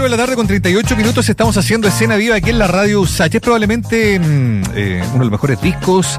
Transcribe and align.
4 0.00 0.10
de 0.10 0.16
la 0.16 0.22
tarde 0.24 0.34
con 0.34 0.46
38 0.46 0.96
minutos 0.96 1.28
estamos 1.28 1.58
haciendo 1.58 1.86
escena 1.86 2.16
viva 2.16 2.34
aquí 2.34 2.48
en 2.48 2.58
la 2.58 2.66
radio 2.66 3.02
Usach. 3.02 3.34
Es 3.34 3.40
probablemente 3.42 4.18
mm, 4.18 4.62
eh, 4.74 5.02
uno 5.10 5.18
de 5.18 5.24
los 5.24 5.30
mejores 5.30 5.60
discos 5.60 6.18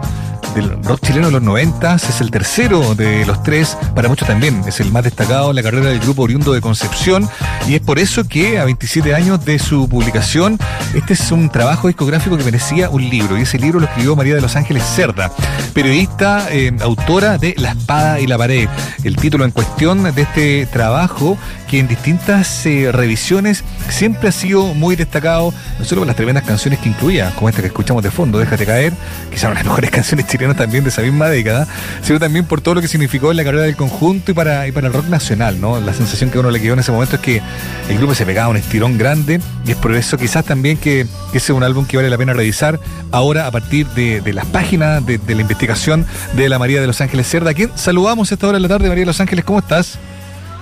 del 0.53 0.83
rock 0.83 1.01
chileno 1.01 1.27
de 1.27 1.31
los 1.31 1.41
90, 1.41 1.95
es 1.95 2.21
el 2.21 2.29
tercero 2.29 2.93
de 2.93 3.25
los 3.25 3.41
tres, 3.41 3.77
para 3.95 4.09
muchos 4.09 4.27
también, 4.27 4.61
es 4.67 4.81
el 4.81 4.91
más 4.91 5.03
destacado 5.03 5.49
en 5.49 5.55
la 5.55 5.63
carrera 5.63 5.89
del 5.89 5.99
grupo 5.99 6.23
oriundo 6.23 6.51
de 6.51 6.59
Concepción 6.59 7.27
y 7.67 7.75
es 7.75 7.81
por 7.81 7.99
eso 7.99 8.27
que 8.27 8.59
a 8.59 8.65
27 8.65 9.15
años 9.15 9.45
de 9.45 9.59
su 9.59 9.87
publicación, 9.87 10.59
este 10.93 11.13
es 11.13 11.31
un 11.31 11.49
trabajo 11.49 11.87
discográfico 11.87 12.37
que 12.37 12.43
merecía 12.43 12.89
un 12.89 13.09
libro 13.09 13.37
y 13.37 13.43
ese 13.43 13.59
libro 13.59 13.79
lo 13.79 13.85
escribió 13.85 14.15
María 14.15 14.35
de 14.35 14.41
los 14.41 14.55
Ángeles 14.57 14.83
Cerda, 14.83 15.31
periodista, 15.73 16.47
eh, 16.51 16.71
autora 16.81 17.37
de 17.37 17.55
La 17.57 17.71
espada 17.71 18.19
y 18.19 18.27
la 18.27 18.37
pared. 18.37 18.67
El 19.03 19.15
título 19.15 19.45
en 19.45 19.51
cuestión 19.51 20.03
de 20.03 20.21
este 20.21 20.65
trabajo 20.65 21.37
que 21.71 21.79
en 21.79 21.87
distintas 21.87 22.65
eh, 22.65 22.91
revisiones 22.91 23.63
siempre 23.87 24.27
ha 24.27 24.33
sido 24.33 24.73
muy 24.73 24.97
destacado, 24.97 25.53
no 25.79 25.85
solo 25.85 26.01
por 26.01 26.07
las 26.07 26.17
tremendas 26.17 26.43
canciones 26.43 26.79
que 26.79 26.89
incluía, 26.89 27.31
como 27.35 27.47
esta 27.47 27.61
que 27.61 27.67
escuchamos 27.67 28.03
de 28.03 28.11
fondo, 28.11 28.39
Déjate 28.39 28.65
caer, 28.65 28.91
que 29.31 29.39
son 29.39 29.53
las 29.53 29.63
mejores 29.63 29.89
canciones 29.89 30.27
chilenas 30.27 30.57
también 30.57 30.83
de 30.83 30.89
esa 30.89 31.01
misma 31.01 31.29
década, 31.29 31.65
sino 32.01 32.19
también 32.19 32.43
por 32.43 32.59
todo 32.59 32.75
lo 32.75 32.81
que 32.81 32.89
significó 32.89 33.31
en 33.31 33.37
la 33.37 33.45
carrera 33.45 33.63
del 33.63 33.77
conjunto 33.77 34.31
y 34.31 34.33
para, 34.33 34.67
y 34.67 34.73
para 34.73 34.87
el 34.87 34.93
rock 34.93 35.07
nacional, 35.07 35.61
¿no? 35.61 35.79
La 35.79 35.93
sensación 35.93 36.29
que 36.29 36.39
uno 36.39 36.51
le 36.51 36.59
quedó 36.59 36.73
en 36.73 36.79
ese 36.79 36.91
momento 36.91 37.15
es 37.15 37.21
que 37.21 37.41
el 37.87 37.97
grupo 37.97 38.15
se 38.15 38.25
pegaba 38.25 38.49
un 38.49 38.57
estirón 38.57 38.97
grande 38.97 39.39
y 39.65 39.71
es 39.71 39.77
por 39.77 39.95
eso 39.95 40.17
quizás 40.17 40.43
también 40.43 40.75
que, 40.75 41.07
ese 41.29 41.37
es 41.37 41.49
un 41.51 41.63
álbum 41.63 41.85
que 41.85 41.95
vale 41.95 42.09
la 42.09 42.17
pena 42.17 42.33
revisar 42.33 42.81
ahora 43.11 43.47
a 43.47 43.51
partir 43.51 43.87
de, 43.91 44.21
las 44.33 44.45
páginas 44.45 45.05
de, 45.05 45.19
de, 45.19 45.35
la 45.35 45.41
investigación 45.41 46.05
de 46.35 46.49
la 46.49 46.59
María 46.59 46.81
de 46.81 46.87
Los 46.87 46.99
Ángeles 46.99 47.29
Cerda, 47.29 47.51
a 47.51 47.53
quien 47.53 47.71
saludamos 47.75 48.29
esta 48.29 48.47
hora 48.47 48.57
de 48.57 48.61
la 48.61 48.67
tarde. 48.67 48.89
María 48.89 49.03
de 49.03 49.05
Los 49.05 49.21
Ángeles, 49.21 49.45
¿cómo 49.45 49.59
estás? 49.59 49.99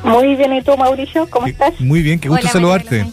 Muy 0.03 0.35
bien, 0.35 0.53
¿y 0.53 0.62
tú, 0.62 0.76
Mauricio? 0.77 1.27
¿Cómo 1.30 1.48
estás? 1.48 1.80
Muy 1.80 2.02
bien, 2.02 2.20
qué 2.20 2.30
gusto 2.30 2.48
saludarte. 2.48 3.05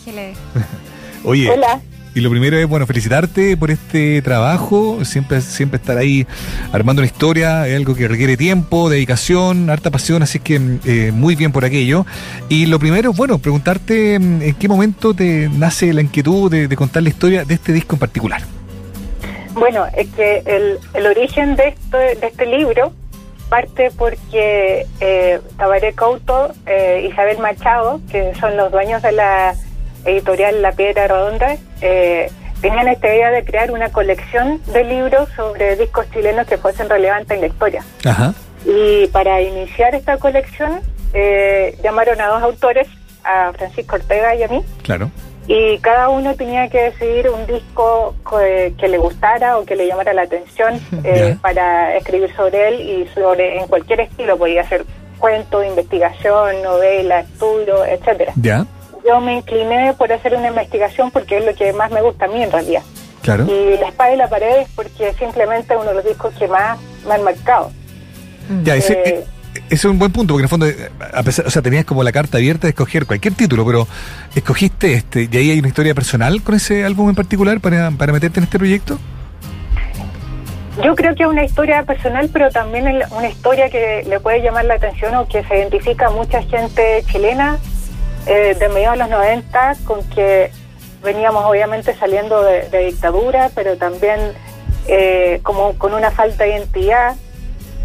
Oye, 1.24 1.50
Hola. 1.50 1.80
y 2.14 2.20
lo 2.20 2.30
primero 2.30 2.56
es, 2.56 2.68
bueno, 2.68 2.86
felicitarte 2.86 3.56
por 3.56 3.72
este 3.72 4.22
trabajo, 4.22 5.05
siempre, 5.05 5.41
siempre 5.41 5.78
estar 5.78 5.98
ahí 5.98 6.24
armando 6.72 7.00
una 7.00 7.06
historia, 7.06 7.66
es 7.66 7.74
algo 7.77 7.94
que 7.96 8.06
requiere 8.06 8.36
tiempo, 8.36 8.88
dedicación, 8.88 9.69
harta 9.69 9.91
pasión, 9.91 10.22
así 10.22 10.38
que 10.38 10.61
eh, 10.84 11.11
muy 11.12 11.34
bien 11.34 11.50
por 11.50 11.64
aquello. 11.64 12.06
Y 12.48 12.66
lo 12.66 12.78
primero, 12.78 13.12
bueno, 13.12 13.39
preguntarte 13.39 14.18
mm, 14.18 14.42
en 14.42 14.55
qué 14.55 14.68
momento 14.68 15.14
te 15.14 15.48
nace 15.48 15.92
la 15.92 16.02
inquietud 16.02 16.50
de, 16.50 16.77
contar 16.77 17.02
la 17.02 17.08
historia 17.08 17.44
de 17.44 17.55
este 17.55 17.72
disco 17.72 17.96
en 17.96 17.98
particular. 17.98 18.42
Bueno, 19.55 19.86
es 19.96 20.06
que 20.08 20.42
el, 20.46 20.78
el 20.94 21.06
origen 21.06 21.56
de, 21.56 21.68
esto, 21.68 21.96
de 21.96 22.27
este 22.27 22.46
libro 22.46 22.92
parte 23.56 23.90
porque 23.96 24.86
eh, 25.00 25.40
Tabaré 25.56 25.94
Couto, 25.94 26.52
eh, 26.66 27.08
Isabel 27.10 27.38
Machado, 27.38 28.02
que 28.10 28.34
son 28.34 28.54
los 28.54 28.70
dueños 28.70 29.00
de 29.00 29.12
la 29.12 29.54
editorial 30.04 30.60
La 30.60 30.72
Piedra 30.72 31.08
Redonda, 31.08 31.56
eh, 31.80 32.30
tenían 32.60 32.86
esta 32.88 33.08
idea 33.08 33.30
de 33.30 33.44
crear 33.46 33.70
una 33.70 33.88
colección 33.88 34.60
de 34.66 34.84
libros 34.84 35.30
sobre 35.34 35.74
discos 35.77 36.04
chilenos 36.10 36.46
que 36.46 36.58
fuesen 36.58 36.90
relevantes 36.90 37.34
en 37.34 37.40
la 37.40 37.46
historia. 37.46 37.82
Y 38.66 39.06
para 39.06 39.40
iniciar 39.40 39.94
esta 39.94 40.18
colección 40.18 40.80
eh, 41.14 41.78
llamaron 41.82 42.20
a 42.20 42.27
dos 42.27 42.42
autores, 42.42 42.88
a 43.24 43.52
Francisco 43.54 43.96
Ortega 43.96 44.34
y 44.34 44.42
a 44.42 44.48
mí. 44.48 44.62
Claro 44.82 45.10
y 45.48 45.78
cada 45.78 46.08
uno 46.08 46.34
tenía 46.34 46.69
que 46.69 46.83
decidir 46.83 47.28
un 47.30 47.47
disco 47.47 48.14
que, 48.28 48.89
le 48.89 48.98
gustara 48.98 49.58
o 49.58 49.64
que 49.64 49.77
le 49.77 49.86
llamara 49.86 50.12
la 50.12 50.22
atención 50.22 50.80
eh, 51.05 51.36
para 51.41 51.97
escribir 51.97 52.34
sobre 52.34 52.69
él 52.69 52.80
y 52.80 53.08
sobre 53.14 53.58
en 53.58 53.67
cualquier 53.69 54.00
estilo 54.00 54.36
podía 54.36 54.67
ser 54.69 54.84
cuento, 55.19 55.64
investigación, 55.64 56.62
novela, 56.62 57.20
estudio, 57.20 57.84
etcétera. 57.84 58.33
Ya. 58.36 58.67
Yo 59.06 59.20
me 59.20 59.36
incliné 59.36 59.94
por 59.94 60.12
hacer 60.12 60.34
una 60.34 60.48
investigación 60.48 61.11
porque 61.11 61.39
es 61.39 61.44
lo 61.44 61.55
que 61.55 61.72
más 61.72 61.91
me 61.91 62.02
gusta 62.02 62.24
a 62.24 62.28
mí 62.28 62.42
en 62.42 62.50
realidad. 62.50 62.83
Claro. 63.22 63.44
Y 63.44 63.78
La 63.78 63.89
espada 63.89 64.12
y 64.12 64.17
la 64.17 64.28
pared 64.28 64.58
es 64.58 64.69
porque 64.74 65.12
simplemente 65.14 65.74
es 65.74 65.80
uno 65.80 65.91
de 65.91 65.94
los 65.94 66.05
discos 66.05 66.34
que 66.34 66.48
más 66.48 66.78
me 67.06 67.14
han 67.14 67.22
marcado. 67.22 67.70
Ya, 68.63 68.77
ese, 68.77 68.92
eh, 68.92 69.24
es 69.70 69.84
un 69.84 69.98
buen 69.98 70.12
punto, 70.12 70.34
porque 70.34 70.42
en 70.42 70.44
el 70.44 70.48
fondo, 70.48 70.67
a 71.14 71.22
pesar, 71.22 71.46
o 71.46 71.50
sea, 71.50 71.62
tenías 71.62 71.84
como 71.84 72.02
la 72.02 72.12
carta 72.12 72.39
abierta 72.39 72.67
de 72.67 72.70
escoger 72.70 73.06
cualquier 73.06 73.34
título, 73.34 73.64
pero 73.67 73.86
escogiste 74.34 74.94
este, 74.94 75.28
y 75.30 75.36
ahí 75.36 75.50
hay 75.50 75.58
una 75.58 75.68
historia 75.68 75.94
personal 75.94 76.42
con 76.42 76.55
ese 76.55 76.84
álbum 76.84 77.08
en 77.08 77.14
particular 77.14 77.61
para, 77.61 77.90
para 77.90 78.12
meterte 78.12 78.40
en 78.40 78.45
este 78.45 78.58
proyecto. 78.58 78.98
Yo 80.83 80.95
creo 80.95 81.14
que 81.14 81.22
es 81.22 81.28
una 81.28 81.45
historia 81.45 81.83
personal, 81.84 82.28
pero 82.33 82.50
también 82.50 82.86
es 82.86 83.11
una 83.11 83.28
historia 83.28 83.70
que 83.70 84.05
le 84.06 84.20
puede 84.20 84.42
llamar 84.42 84.66
la 84.66 84.74
atención 84.74 85.14
o 85.14 85.27
que 85.27 85.42
se 85.45 85.56
identifica 85.58 86.08
a 86.08 86.11
mucha 86.11 86.42
gente 86.42 87.02
chilena 87.11 87.58
eh, 88.27 88.55
de 88.58 88.68
medio 88.68 88.90
de 88.90 88.98
los 88.98 89.08
90, 89.08 89.77
con 89.84 90.02
que 90.11 90.50
veníamos 91.02 91.45
obviamente 91.45 91.95
saliendo 91.95 92.42
de, 92.42 92.86
dictadura, 92.86 93.50
pero 93.55 93.77
también 93.77 94.20
eh, 94.86 95.40
como 95.42 95.78
con 95.78 95.95
una 95.95 96.11
falta 96.11 96.45
de 96.45 96.50
identidad 96.50 97.16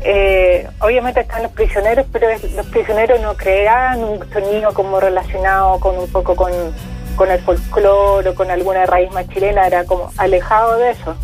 eh, 0.03 0.50
obviamente 0.91 1.21
están 1.21 1.43
los 1.43 1.51
prisioneros, 1.53 2.05
pero 2.11 2.27
los 2.53 2.65
prisioneros 2.67 3.21
no 3.21 3.35
crean 3.35 4.03
un 4.03 4.19
sonido 4.31 4.73
como 4.73 4.99
relacionado 4.99 5.79
con 5.79 5.97
un 5.97 6.11
poco 6.11 6.35
con, 6.35 6.51
el 6.51 7.39
folclore 7.39 8.29
o 8.29 8.35
con 8.35 8.49
alguna 8.51 8.85
raíz 8.85 9.11
más 9.11 9.27
chilena, 9.29 9.67
era 9.67 9.85
como 9.85 10.11
alejado 10.17 10.77
de 10.77 10.91
eso, 10.91 11.15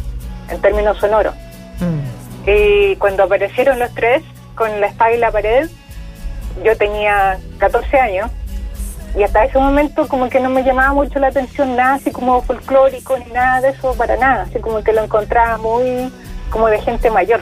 en 0.50 0.62
términos 0.62 0.98
sonoros. 1.00 1.34
Mm. 1.80 2.50
Y 2.50 2.96
cuando 2.96 3.24
aparecieron 3.24 3.80
los 3.80 3.94
tres 3.94 4.24
con 4.56 4.80
la 4.80 4.88
espada 4.88 5.12
y 5.12 5.18
la 5.18 5.32
pared, 5.32 5.70
yo 6.64 6.78
tenía 6.78 7.38
14 7.58 8.00
años 8.00 8.32
y 9.18 9.24
hasta 9.24 9.44
ese 9.44 9.58
momento 9.58 10.08
como 10.08 10.30
que 10.30 10.40
no 10.40 10.50
me 10.50 10.64
llamaba 10.64 10.94
mucho 10.94 11.20
la 11.20 11.28
atención 11.28 11.76
nada 11.76 11.96
así 11.96 12.12
como 12.12 12.42
folclórico 12.42 13.18
ni 13.18 13.32
nada 13.32 13.62
de 13.62 13.70
eso 13.70 13.94
para 13.96 14.16
nada, 14.16 14.44
así 14.44 14.60
como 14.60 14.84
que 14.84 14.94
lo 14.94 15.04
encontraba 15.04 15.58
muy 15.58 16.12
como 16.52 16.68
de 16.68 16.80
gente 16.80 17.10
mayor. 17.10 17.42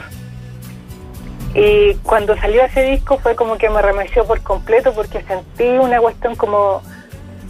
Y 1.58 1.94
cuando 2.02 2.36
salió 2.36 2.62
ese 2.62 2.82
disco 2.82 3.18
fue 3.18 3.34
como 3.34 3.56
que 3.56 3.70
me 3.70 3.80
remeció 3.80 4.26
por 4.26 4.42
completo 4.42 4.92
porque 4.92 5.22
sentí 5.22 5.66
una 5.78 5.98
cuestión 6.00 6.36
como, 6.36 6.82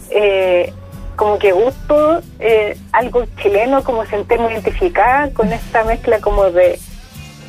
eh, 0.09 0.73
como 1.17 1.37
que 1.37 1.51
gusto, 1.51 2.21
eh, 2.39 2.77
algo 2.93 3.25
chileno, 3.41 3.83
como 3.83 4.05
sentirme 4.05 4.53
identificada 4.53 5.29
con 5.31 5.51
esta 5.51 5.83
mezcla 5.83 6.21
como 6.21 6.49
de, 6.51 6.79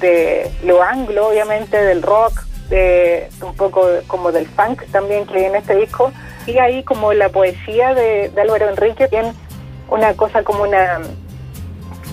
de 0.00 0.50
lo 0.64 0.82
anglo, 0.82 1.28
obviamente, 1.28 1.76
del 1.76 2.02
rock, 2.02 2.42
de 2.70 3.28
un 3.40 3.54
poco 3.54 3.86
como 4.08 4.32
del 4.32 4.48
funk 4.48 4.82
también 4.90 5.26
que 5.26 5.36
hay 5.36 5.44
en 5.44 5.54
este 5.54 5.76
disco. 5.76 6.12
Y 6.44 6.58
ahí 6.58 6.82
como 6.82 7.12
la 7.12 7.28
poesía 7.28 7.94
de, 7.94 8.32
Álvaro 8.36 8.68
Enrique 8.68 9.06
tiene 9.06 9.32
una 9.88 10.12
cosa 10.14 10.42
como 10.42 10.64
una 10.64 10.98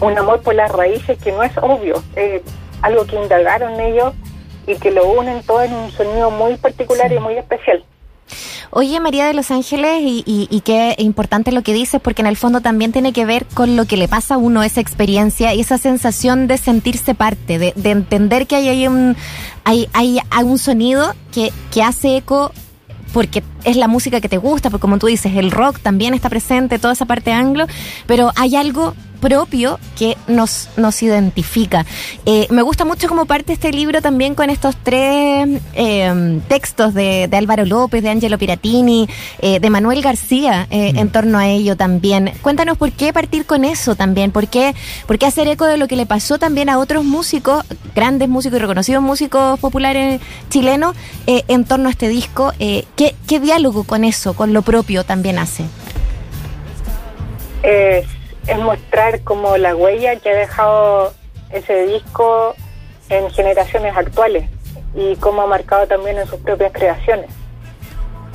un 0.01 0.15
amor 0.19 0.41
por 0.41 0.53
las 0.53 0.71
raíces 0.71 1.17
que 1.17 1.31
no 1.31 1.41
es 1.41 1.57
obvio, 1.57 2.03
es 2.15 2.43
algo 2.81 3.07
que 3.07 3.15
indagaron 3.15 3.79
ellos 3.79 4.13
y 4.67 4.75
que 4.75 4.91
lo 4.91 5.07
unen 5.07 5.43
todo 5.43 5.61
en 5.61 5.73
un 5.73 5.91
sonido 5.91 6.31
muy 6.31 6.55
particular 6.57 7.11
y 7.11 7.19
muy 7.19 7.37
especial. 7.37 7.83
Oye, 8.71 8.99
María 8.99 9.25
de 9.25 9.33
los 9.33 9.51
Ángeles, 9.51 10.01
y, 10.01 10.23
y, 10.25 10.61
qué 10.61 10.95
importante 10.97 11.51
lo 11.51 11.61
que 11.61 11.73
dices, 11.73 12.01
porque 12.01 12.21
en 12.21 12.27
el 12.27 12.35
fondo 12.35 12.59
también 12.61 12.91
tiene 12.91 13.13
que 13.13 13.25
ver 13.25 13.45
con 13.53 13.75
lo 13.75 13.85
que 13.85 13.95
le 13.95 14.07
pasa 14.07 14.35
a 14.35 14.37
uno, 14.37 14.63
esa 14.63 14.81
experiencia 14.81 15.53
y 15.53 15.61
esa 15.61 15.77
sensación 15.77 16.47
de 16.47 16.57
sentirse 16.57 17.13
parte, 17.13 17.59
de, 17.59 17.73
de 17.75 17.91
entender 17.91 18.47
que 18.47 18.55
hay, 18.55 18.67
hay, 18.67 18.87
un, 18.87 19.15
hay, 19.63 19.87
hay, 19.93 20.19
hay 20.29 20.43
un 20.43 20.57
sonido 20.57 21.13
que, 21.31 21.53
que 21.71 21.83
hace 21.83 22.17
eco 22.17 22.51
porque 23.13 23.43
es 23.63 23.77
la 23.77 23.87
música 23.87 24.19
que 24.19 24.27
te 24.27 24.37
gusta, 24.37 24.69
porque 24.69 24.81
como 24.81 24.97
tú 24.97 25.07
dices, 25.07 25.33
el 25.35 25.51
rock 25.51 25.79
también 25.79 26.13
está 26.13 26.29
presente, 26.29 26.79
toda 26.79 26.93
esa 26.93 27.05
parte 27.05 27.31
anglo, 27.31 27.67
pero 28.07 28.31
hay 28.35 28.57
algo 28.57 28.93
propio 29.15 29.79
que 29.97 30.17
nos, 30.27 30.69
nos 30.77 31.01
identifica. 31.01 31.85
Eh, 32.25 32.47
me 32.49 32.61
gusta 32.61 32.85
mucho 32.85 33.07
como 33.07 33.25
parte 33.25 33.53
este 33.53 33.71
libro 33.71 34.01
también 34.01 34.35
con 34.35 34.49
estos 34.49 34.75
tres 34.81 35.61
eh, 35.73 36.41
textos 36.47 36.93
de, 36.93 37.29
Álvaro 37.31 37.65
López, 37.65 38.01
de 38.01 38.09
Angelo 38.09 38.37
Piratini, 38.37 39.07
eh, 39.39 39.59
de 39.59 39.69
Manuel 39.69 40.01
García 40.01 40.67
mm. 40.69 40.97
en 40.97 41.09
torno 41.09 41.37
a 41.37 41.47
ello 41.47 41.75
también. 41.75 42.31
Cuéntanos 42.41 42.77
por 42.77 42.91
qué 42.91 43.11
partir 43.13 43.45
con 43.45 43.65
eso 43.65 43.95
también, 43.95 44.31
por 44.31 44.47
qué, 44.47 44.73
por 45.05 45.17
qué 45.17 45.25
hacer 45.25 45.47
eco 45.47 45.65
de 45.65 45.77
lo 45.77 45.87
que 45.87 45.95
le 45.95 46.05
pasó 46.05 46.37
también 46.37 46.69
a 46.69 46.77
otros 46.77 47.03
músicos, 47.03 47.65
grandes 47.93 48.29
músicos 48.29 48.57
y 48.57 48.61
reconocidos 48.61 49.03
músicos 49.03 49.59
populares 49.59 50.21
chilenos 50.49 50.95
en 51.25 51.65
torno 51.65 51.89
a 51.89 51.91
este 51.91 52.07
disco. 52.07 52.53
¿qué, 52.57 53.15
¿Qué 53.27 53.39
diálogo 53.39 53.83
con 53.83 54.03
eso, 54.03 54.33
con 54.33 54.53
lo 54.53 54.61
propio 54.61 55.03
también 55.03 55.39
hace? 55.39 55.65
Es 58.47 58.57
mostrar 58.59 59.21
como 59.21 59.57
la 59.57 59.75
huella 59.75 60.17
que 60.17 60.29
ha 60.29 60.35
dejado 60.35 61.13
ese 61.51 61.85
disco 61.87 62.55
en 63.09 63.29
generaciones 63.31 63.95
actuales 63.95 64.49
y 64.95 65.15
cómo 65.17 65.41
ha 65.41 65.47
marcado 65.47 65.87
también 65.87 66.17
en 66.17 66.27
sus 66.27 66.39
propias 66.39 66.71
creaciones. 66.71 67.29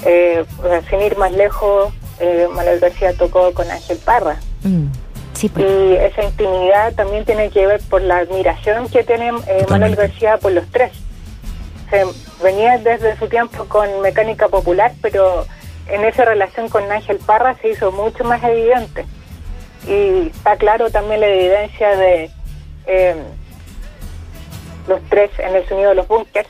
Eh, 0.04 0.44
sin 0.88 1.00
ir 1.00 1.16
más 1.16 1.32
lejos, 1.32 1.92
eh, 2.18 2.48
Manuel 2.52 2.80
García 2.80 3.12
tocó 3.14 3.52
con 3.52 3.70
Ángel 3.70 3.98
Parra. 3.98 4.38
Mm, 4.62 4.86
pues. 5.32 5.52
Y 5.56 5.94
esa 5.96 6.22
intimidad 6.22 6.92
también 6.94 7.24
tiene 7.24 7.50
que 7.50 7.66
ver 7.66 7.80
por 7.88 8.02
la 8.02 8.18
admiración 8.18 8.88
que 8.88 9.04
tiene 9.04 9.32
eh, 9.46 9.66
Manuel 9.68 9.96
García 9.96 10.38
por 10.38 10.52
los 10.52 10.66
tres. 10.70 10.92
venía 12.42 12.78
desde 12.78 13.18
su 13.18 13.28
tiempo 13.28 13.64
con 13.66 14.00
Mecánica 14.00 14.48
Popular, 14.48 14.92
pero 15.02 15.46
en 15.88 16.04
esa 16.04 16.24
relación 16.24 16.68
con 16.68 16.90
Ángel 16.90 17.18
Parra 17.18 17.56
se 17.60 17.70
hizo 17.70 17.90
mucho 17.92 18.24
más 18.24 18.42
evidente. 18.44 19.04
Y 19.86 20.28
está 20.28 20.56
claro 20.56 20.90
también 20.90 21.20
la 21.20 21.28
evidencia 21.28 21.96
de 21.96 22.30
eh, 22.86 23.14
los 24.88 25.00
tres 25.08 25.30
en 25.38 25.56
el 25.56 25.66
sonido 25.68 25.90
de 25.90 25.94
los 25.96 26.08
bunkers. 26.08 26.48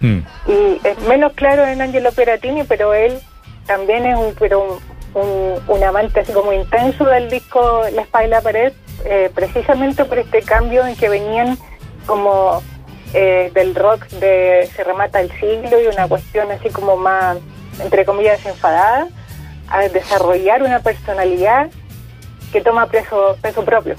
Mm. 0.00 0.18
Y 0.46 0.80
es 0.84 0.98
menos 1.08 1.32
claro 1.32 1.66
en 1.66 1.80
Angelo 1.80 2.12
Peratini, 2.12 2.64
pero 2.64 2.92
él 2.92 3.18
también 3.66 4.06
es 4.06 4.16
un, 4.16 4.34
pero 4.38 4.80
un, 5.14 5.60
un, 5.66 5.84
amante 5.84 6.20
así 6.20 6.32
como 6.32 6.52
intenso 6.52 7.04
del 7.04 7.30
disco 7.30 7.82
La 7.92 8.02
Espada 8.02 8.26
y 8.26 8.28
la 8.28 8.40
Pared, 8.42 8.72
eh, 9.04 9.30
precisamente 9.34 10.04
por 10.04 10.18
este 10.18 10.42
cambio 10.42 10.86
en 10.86 10.94
que 10.96 11.08
venían 11.08 11.56
como 12.06 12.62
eh, 13.14 13.50
del 13.54 13.74
rock 13.74 14.06
de 14.08 14.68
Se 14.74 14.84
remata 14.84 15.20
el 15.20 15.30
siglo 15.32 15.80
y 15.80 15.86
una 15.86 16.06
cuestión 16.08 16.50
así 16.50 16.68
como 16.70 16.96
más, 16.96 17.38
entre 17.80 18.04
comillas, 18.04 18.44
enfadada, 18.44 19.08
a 19.68 19.88
desarrollar 19.88 20.62
una 20.62 20.80
personalidad 20.80 21.70
que 22.56 22.62
toma 22.62 22.86
peso, 22.86 23.36
propio. 23.66 23.96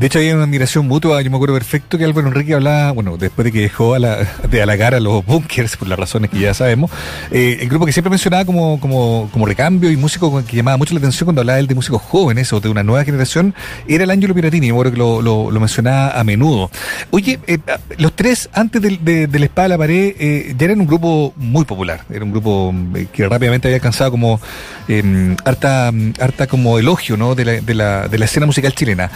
De 0.00 0.06
hecho, 0.06 0.18
hay 0.18 0.32
una 0.32 0.44
admiración 0.44 0.88
mutua. 0.88 1.20
Yo 1.20 1.30
me 1.30 1.36
acuerdo 1.36 1.52
perfecto 1.52 1.98
que 1.98 2.06
Álvaro 2.06 2.28
Enrique 2.28 2.54
hablaba, 2.54 2.90
bueno, 2.92 3.18
después 3.18 3.44
de 3.44 3.52
que 3.52 3.60
dejó 3.60 3.92
a 3.92 3.98
la, 3.98 4.16
de 4.50 4.62
halagar 4.62 4.94
a 4.94 5.00
los 5.00 5.22
bunkers, 5.26 5.76
por 5.76 5.88
las 5.88 5.98
razones 5.98 6.30
que 6.30 6.38
ya 6.38 6.54
sabemos, 6.54 6.90
eh, 7.30 7.58
el 7.60 7.68
grupo 7.68 7.84
que 7.84 7.92
siempre 7.92 8.08
mencionaba 8.08 8.46
como, 8.46 8.80
como, 8.80 9.44
recambio 9.44 9.90
y 9.90 9.98
músico 9.98 10.42
que 10.42 10.56
llamaba 10.56 10.78
mucho 10.78 10.94
la 10.94 11.00
atención 11.00 11.26
cuando 11.26 11.42
hablaba 11.42 11.58
él 11.58 11.66
de 11.66 11.74
músicos 11.74 12.00
jóvenes 12.00 12.50
o 12.54 12.60
de 12.60 12.70
una 12.70 12.82
nueva 12.82 13.04
generación, 13.04 13.54
era 13.86 14.04
el 14.04 14.10
Ángelo 14.10 14.34
Piratini. 14.34 14.68
Yo 14.68 14.74
me 14.74 14.80
acuerdo 14.80 14.92
que 14.92 15.52
lo, 15.52 15.60
mencionaba 15.60 16.18
a 16.18 16.24
menudo. 16.24 16.70
Oye, 17.10 17.38
eh, 17.46 17.58
los 17.98 18.16
tres, 18.16 18.48
antes 18.54 18.80
del 18.80 19.04
de, 19.04 19.26
de, 19.26 19.44
espada 19.44 19.66
a 19.66 19.68
la 19.68 19.76
pared, 19.76 20.14
eh, 20.18 20.54
ya 20.56 20.64
eran 20.64 20.80
un 20.80 20.86
grupo 20.86 21.34
muy 21.36 21.66
popular. 21.66 22.06
Era 22.08 22.24
un 22.24 22.30
grupo 22.30 22.74
que 23.12 23.28
rápidamente 23.28 23.68
había 23.68 23.76
alcanzado 23.76 24.12
como 24.12 24.40
eh, 24.88 25.36
harta, 25.44 25.92
harta 26.18 26.46
como 26.46 26.78
elogio 26.78 27.18
¿no? 27.18 27.34
de, 27.34 27.44
la, 27.44 27.52
de, 27.60 27.74
la, 27.74 28.08
de 28.08 28.16
la 28.16 28.24
escena 28.24 28.46
musical 28.46 28.74
chilena. 28.74 29.10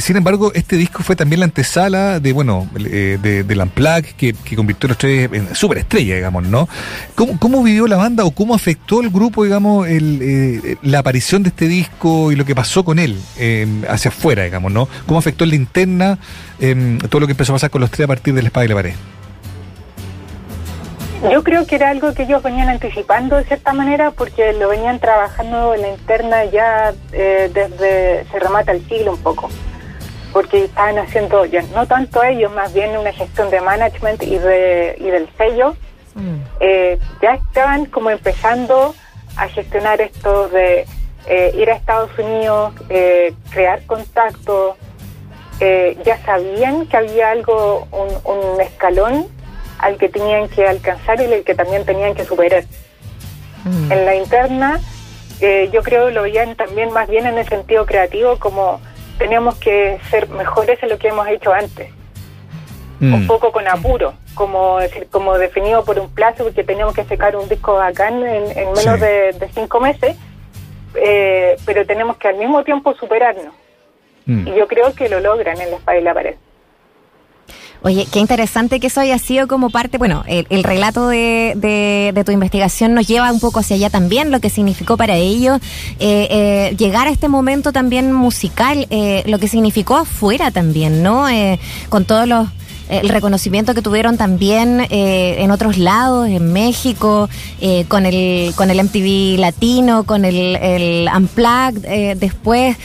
Sin 0.00 0.16
embargo, 0.16 0.52
este 0.54 0.76
disco 0.76 1.02
fue 1.02 1.16
también 1.16 1.40
la 1.40 1.46
antesala 1.46 2.20
de, 2.20 2.32
bueno, 2.32 2.68
eh, 2.78 3.18
de, 3.20 3.42
del 3.42 3.60
Unplugged, 3.60 4.16
que, 4.16 4.32
que 4.32 4.56
convirtió 4.56 4.86
a 4.86 4.88
los 4.88 4.98
tres 4.98 5.28
en 5.32 5.54
superestrella, 5.54 6.16
digamos, 6.16 6.46
¿no? 6.46 6.68
¿Cómo, 7.14 7.38
¿Cómo, 7.38 7.62
vivió 7.62 7.86
la 7.86 7.96
banda 7.96 8.24
o 8.24 8.30
cómo 8.30 8.54
afectó 8.54 9.00
el 9.00 9.10
grupo, 9.10 9.44
digamos, 9.44 9.88
el, 9.88 10.20
eh, 10.22 10.76
la 10.82 11.00
aparición 11.00 11.42
de 11.42 11.50
este 11.50 11.68
disco 11.68 12.32
y 12.32 12.36
lo 12.36 12.44
que 12.44 12.54
pasó 12.54 12.84
con 12.84 12.98
él 12.98 13.16
eh, 13.38 13.66
hacia 13.88 14.10
afuera, 14.10 14.44
digamos, 14.44 14.72
¿no? 14.72 14.88
¿Cómo 15.06 15.18
afectó 15.18 15.44
en 15.44 15.50
la 15.50 15.56
interna 15.56 16.18
todo 17.08 17.20
lo 17.20 17.26
que 17.26 17.32
empezó 17.32 17.52
a 17.52 17.56
pasar 17.56 17.70
con 17.70 17.80
los 17.80 17.90
tres 17.90 18.04
a 18.04 18.08
partir 18.08 18.34
de 18.34 18.42
la 18.42 18.48
espada 18.48 18.66
y 18.66 18.68
la 18.68 18.74
pared? 18.74 18.94
Yo 21.22 21.42
creo 21.42 21.66
que 21.66 21.74
era 21.74 21.90
algo 21.90 22.14
que 22.14 22.22
ellos 22.22 22.42
venían 22.44 22.68
anticipando 22.68 23.36
de 23.36 23.44
cierta 23.44 23.72
manera 23.72 24.12
porque 24.12 24.52
lo 24.52 24.68
venían 24.68 25.00
trabajando 25.00 25.74
en 25.74 25.82
la 25.82 25.88
interna 25.88 26.44
ya 26.44 26.94
eh, 27.12 27.50
desde 27.52 28.24
se 28.30 28.38
remata 28.38 28.70
el 28.70 28.86
siglo 28.86 29.14
un 29.14 29.18
poco 29.18 29.50
porque 30.32 30.64
estaban 30.64 30.98
haciendo 30.98 31.44
ya 31.44 31.62
no 31.74 31.86
tanto 31.86 32.22
ellos 32.22 32.52
más 32.52 32.72
bien 32.72 32.96
una 32.96 33.12
gestión 33.12 33.50
de 33.50 33.60
management 33.60 34.22
y 34.22 34.38
de 34.38 34.96
y 34.98 35.10
del 35.10 35.28
sello 35.36 35.74
mm. 36.14 36.36
eh, 36.60 36.98
ya 37.22 37.34
estaban 37.34 37.86
como 37.86 38.10
empezando 38.10 38.94
a 39.36 39.48
gestionar 39.48 40.00
esto 40.00 40.48
de 40.48 40.86
eh, 41.26 41.54
ir 41.56 41.70
a 41.70 41.74
Estados 41.74 42.10
Unidos 42.18 42.74
eh, 42.88 43.34
crear 43.50 43.84
contactos 43.86 44.76
ya 46.04 46.16
sabían 46.24 46.86
que 46.86 46.96
había 46.96 47.32
algo 47.32 47.88
un, 47.90 48.08
un 48.32 48.60
escalón 48.60 49.26
al 49.78 49.96
que 49.96 50.08
tenían 50.08 50.48
que 50.48 50.66
alcanzar 50.66 51.20
y 51.20 51.24
el 51.24 51.44
que 51.44 51.54
también 51.54 51.84
tenían 51.84 52.14
que 52.14 52.24
superar. 52.24 52.64
Mm. 53.64 53.92
En 53.92 54.04
la 54.04 54.14
interna, 54.14 54.80
eh, 55.40 55.70
yo 55.72 55.82
creo 55.82 56.10
lo 56.10 56.22
veían 56.22 56.56
también 56.56 56.92
más 56.92 57.08
bien 57.08 57.26
en 57.26 57.38
el 57.38 57.48
sentido 57.48 57.86
creativo, 57.86 58.38
como 58.38 58.80
tenemos 59.18 59.56
que 59.56 59.98
ser 60.10 60.28
mejores 60.28 60.82
en 60.82 60.90
lo 60.90 60.98
que 60.98 61.08
hemos 61.08 61.26
hecho 61.28 61.52
antes. 61.52 61.90
Mm. 63.00 63.14
Un 63.14 63.26
poco 63.26 63.52
con 63.52 63.66
apuro, 63.68 64.14
como 64.34 64.78
decir, 64.78 65.06
como 65.10 65.38
definido 65.38 65.84
por 65.84 65.98
un 65.98 66.10
plazo, 66.10 66.44
porque 66.44 66.64
teníamos 66.64 66.94
que 66.94 67.04
sacar 67.04 67.36
un 67.36 67.48
disco 67.48 67.74
bacán 67.74 68.26
en, 68.26 68.58
en 68.58 68.72
menos 68.72 68.94
sí. 68.94 69.00
de, 69.00 69.32
de, 69.32 69.48
cinco 69.54 69.78
meses, 69.78 70.16
eh, 70.94 71.56
pero 71.64 71.86
tenemos 71.86 72.16
que 72.16 72.28
al 72.28 72.36
mismo 72.36 72.64
tiempo 72.64 72.94
superarnos. 72.94 73.54
Mm. 74.26 74.48
Y 74.48 74.54
yo 74.54 74.66
creo 74.66 74.94
que 74.94 75.08
lo 75.08 75.20
logran 75.20 75.60
en 75.60 75.70
la 75.70 75.76
espada 75.76 75.98
y 75.98 76.02
la 76.02 76.14
pared. 76.14 76.34
Oye, 77.82 78.08
qué 78.10 78.18
interesante 78.18 78.80
que 78.80 78.88
eso 78.88 79.00
haya 79.00 79.18
sido 79.18 79.46
como 79.46 79.70
parte, 79.70 79.98
bueno, 79.98 80.24
el, 80.26 80.46
el 80.50 80.64
relato 80.64 81.08
de, 81.08 81.54
de, 81.56 82.10
de, 82.12 82.24
tu 82.24 82.32
investigación 82.32 82.92
nos 82.92 83.06
lleva 83.06 83.30
un 83.30 83.38
poco 83.38 83.60
hacia 83.60 83.76
allá 83.76 83.88
también, 83.88 84.32
lo 84.32 84.40
que 84.40 84.50
significó 84.50 84.96
para 84.96 85.14
ellos 85.16 85.60
eh, 86.00 86.26
eh, 86.30 86.76
llegar 86.76 87.06
a 87.06 87.10
este 87.10 87.28
momento 87.28 87.72
también 87.72 88.12
musical, 88.12 88.86
eh, 88.90 89.22
lo 89.26 89.38
que 89.38 89.46
significó 89.46 89.96
afuera 89.96 90.50
también, 90.50 91.02
¿no? 91.04 91.28
Eh, 91.28 91.60
con 91.88 92.04
todos 92.04 92.26
los 92.26 92.48
el 92.88 93.08
reconocimiento 93.08 93.74
que 93.74 93.82
tuvieron 93.82 94.16
también 94.16 94.86
eh, 94.90 95.36
en 95.38 95.50
otros 95.50 95.78
lados, 95.78 96.28
en 96.28 96.52
México, 96.52 97.28
eh, 97.60 97.84
con 97.88 98.06
el 98.06 98.52
con 98.54 98.70
el 98.70 98.82
MTV 98.82 99.38
Latino, 99.38 100.04
con 100.04 100.24
el, 100.24 100.56
el 100.56 101.08
Unplugged, 101.14 101.84
eh, 101.84 102.14
después 102.18 102.76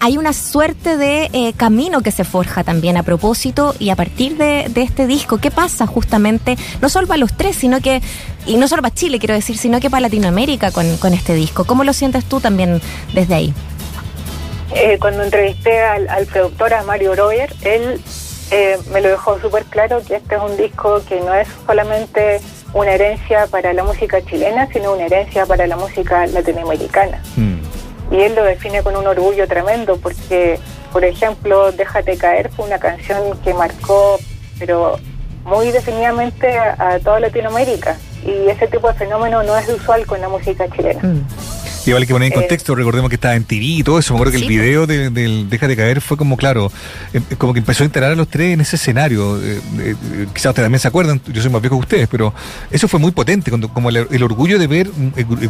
hay 0.00 0.16
una 0.16 0.32
suerte 0.32 0.96
de 0.96 1.54
camino 1.56 2.00
que 2.00 2.10
se 2.10 2.24
forja 2.24 2.64
también 2.64 2.96
a 2.96 3.02
propósito 3.02 3.74
y 3.78 3.90
a 3.90 3.96
partir 3.96 4.36
de, 4.36 4.66
de, 4.68 4.82
este 4.82 5.06
disco. 5.06 5.38
¿Qué 5.38 5.50
pasa 5.50 5.86
justamente, 5.86 6.56
no 6.80 6.88
solo 6.88 7.06
para 7.06 7.18
los 7.18 7.36
tres, 7.36 7.56
sino 7.56 7.80
que, 7.80 8.00
y 8.46 8.56
no 8.56 8.68
solo 8.68 8.82
para 8.82 8.94
Chile, 8.94 9.18
quiero 9.18 9.34
decir, 9.34 9.56
sino 9.56 9.80
que 9.80 9.90
para 9.90 10.00
Latinoamérica 10.02 10.70
con, 10.70 10.96
con 10.96 11.14
este 11.14 11.34
disco? 11.34 11.64
¿Cómo 11.64 11.84
lo 11.84 11.92
sientes 11.92 12.24
tú 12.24 12.40
también 12.40 12.80
desde 13.14 13.34
ahí? 13.34 13.54
cuando 15.00 15.24
entrevisté 15.24 15.80
al, 15.80 16.08
al 16.08 16.26
productor, 16.26 16.74
a 16.74 16.82
Mario 16.84 17.14
Royer, 17.14 17.52
él 17.62 18.00
eh, 18.50 18.78
me 18.92 19.00
lo 19.00 19.08
dejó 19.08 19.38
súper 19.40 19.64
claro 19.64 20.00
que 20.06 20.16
este 20.16 20.36
es 20.36 20.40
un 20.40 20.56
disco 20.56 21.02
que 21.08 21.20
no 21.20 21.34
es 21.34 21.48
solamente 21.66 22.40
una 22.72 22.92
herencia 22.92 23.46
para 23.46 23.72
la 23.72 23.84
música 23.84 24.22
chilena, 24.24 24.68
sino 24.72 24.92
una 24.92 25.06
herencia 25.06 25.46
para 25.46 25.66
la 25.66 25.76
música 25.76 26.26
latinoamericana. 26.26 27.22
Mm. 27.36 27.58
Y 28.10 28.20
él 28.22 28.34
lo 28.34 28.44
define 28.44 28.82
con 28.82 28.96
un 28.96 29.06
orgullo 29.06 29.46
tremendo 29.46 29.96
porque, 29.98 30.58
por 30.92 31.04
ejemplo, 31.04 31.72
Déjate 31.72 32.16
caer 32.16 32.50
fue 32.50 32.66
una 32.66 32.78
canción 32.78 33.38
que 33.44 33.52
marcó, 33.52 34.18
pero 34.58 34.98
muy 35.44 35.70
definidamente 35.70 36.56
a, 36.56 36.94
a 36.94 36.98
toda 37.00 37.20
Latinoamérica. 37.20 37.98
Y 38.24 38.48
ese 38.48 38.66
tipo 38.66 38.88
de 38.88 38.94
fenómeno 38.94 39.42
no 39.42 39.56
es 39.56 39.68
usual 39.68 40.06
con 40.06 40.20
la 40.20 40.28
música 40.28 40.68
chilena. 40.70 41.00
Mm. 41.02 41.26
Y 41.88 41.92
vale 41.92 42.06
que 42.06 42.12
poner 42.12 42.26
en 42.26 42.34
contexto, 42.34 42.74
eh, 42.74 42.76
recordemos 42.76 43.08
que 43.08 43.14
estaba 43.14 43.34
en 43.34 43.44
TV 43.44 43.64
y 43.64 43.82
todo 43.82 43.98
eso. 43.98 44.12
Me 44.12 44.18
acuerdo 44.18 44.32
que 44.32 44.40
sí, 44.40 44.44
el 44.44 44.50
video 44.50 44.86
del 44.86 45.14
de, 45.14 45.22
de 45.46 45.68
de 45.68 45.76
Caer 45.76 46.02
fue 46.02 46.18
como, 46.18 46.36
claro, 46.36 46.70
eh, 47.14 47.22
como 47.38 47.54
que 47.54 47.60
empezó 47.60 47.82
a 47.82 47.86
integrar 47.86 48.12
a 48.12 48.14
los 48.14 48.28
tres 48.28 48.52
en 48.52 48.60
ese 48.60 48.76
escenario. 48.76 49.42
Eh, 49.42 49.58
eh, 49.78 49.94
quizás 50.34 50.50
ustedes 50.50 50.66
también 50.66 50.80
se 50.80 50.88
acuerdan, 50.88 51.18
yo 51.32 51.40
soy 51.40 51.50
más 51.50 51.62
viejo 51.62 51.76
que 51.76 51.80
ustedes, 51.80 52.08
pero 52.08 52.34
eso 52.70 52.88
fue 52.88 53.00
muy 53.00 53.12
potente, 53.12 53.50
cuando, 53.50 53.72
como 53.72 53.88
el, 53.88 54.06
el, 54.10 54.22
orgullo 54.22 54.58
de 54.58 54.66
ver 54.66 54.90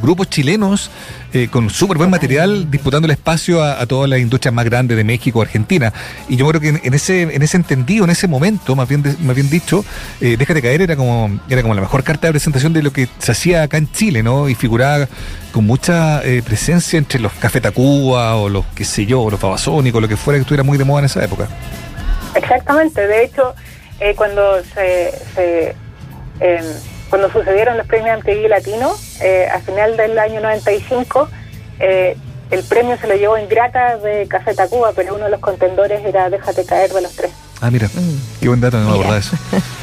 grupos 0.00 0.30
chilenos 0.30 0.92
con 1.50 1.70
súper 1.70 1.98
buen 1.98 2.08
material 2.10 2.70
disputando 2.70 3.06
el 3.06 3.10
espacio 3.10 3.60
a, 3.60 3.80
a, 3.80 3.86
todas 3.86 4.08
las 4.08 4.20
industrias 4.20 4.54
más 4.54 4.64
grandes 4.64 4.96
de 4.96 5.02
México, 5.02 5.42
Argentina. 5.42 5.92
Y 6.28 6.36
yo 6.36 6.46
creo 6.46 6.60
que 6.60 6.68
en, 6.68 6.80
en 6.84 6.94
ese 6.94 7.22
en 7.22 7.42
ese 7.42 7.56
entendido, 7.56 8.04
en 8.04 8.10
ese 8.10 8.28
momento, 8.28 8.76
más 8.76 8.88
bien, 8.88 9.02
de, 9.02 9.16
más 9.24 9.34
bien 9.34 9.50
dicho, 9.50 9.84
Déjate 10.20 10.62
Caer 10.62 10.82
era 10.82 10.94
como, 10.94 11.40
era 11.48 11.62
como 11.62 11.74
la 11.74 11.80
mejor 11.80 12.04
carta 12.04 12.28
de 12.28 12.32
presentación 12.32 12.72
de 12.72 12.84
lo 12.84 12.92
que 12.92 13.08
se 13.18 13.32
hacía 13.32 13.64
acá 13.64 13.76
en 13.78 13.90
Chile, 13.90 14.22
¿no? 14.22 14.48
Y 14.48 14.54
figuraba 14.54 15.08
con 15.50 15.66
mucha 15.66 16.22
eh, 16.28 16.42
presencia 16.42 16.98
entre 16.98 17.20
los 17.20 17.32
Café 17.32 17.58
Tacuba 17.58 18.36
o 18.36 18.50
los, 18.50 18.66
qué 18.74 18.84
sé 18.84 19.06
yo, 19.06 19.30
los 19.30 19.40
Babasónicos, 19.40 20.02
lo 20.02 20.08
que 20.08 20.16
fuera 20.18 20.36
que 20.36 20.42
estuviera 20.42 20.62
muy 20.62 20.76
de 20.76 20.84
moda 20.84 20.98
en 20.98 21.06
esa 21.06 21.24
época. 21.24 21.48
Exactamente, 22.34 23.06
de 23.06 23.24
hecho, 23.24 23.54
eh, 23.98 24.14
cuando 24.14 24.62
se, 24.62 25.10
se 25.34 25.74
eh, 26.40 26.74
cuando 27.08 27.32
sucedieron 27.32 27.78
los 27.78 27.86
premios 27.86 28.18
MTV 28.18 28.46
Latino, 28.46 28.92
a 28.92 29.58
final 29.60 29.96
del 29.96 30.18
año 30.18 30.42
95, 30.42 31.30
el 31.78 32.64
premio 32.68 32.98
se 32.98 33.06
lo 33.06 33.14
llevó 33.14 33.38
Ingrata 33.38 33.96
de 33.96 34.28
Café 34.28 34.54
Tacuba, 34.54 34.92
pero 34.94 35.14
uno 35.14 35.24
de 35.24 35.30
los 35.30 35.40
contendores 35.40 36.04
era 36.04 36.28
Déjate 36.28 36.66
caer 36.66 36.92
de 36.92 37.00
los 37.00 37.12
tres. 37.16 37.32
Ah, 37.62 37.70
mira, 37.70 37.88
mm. 37.88 38.40
qué 38.40 38.48
buen 38.48 38.60
dato, 38.60 38.78
no 38.78 38.90
me 38.90 38.92
acordaba 38.92 39.16
eso. 39.16 39.34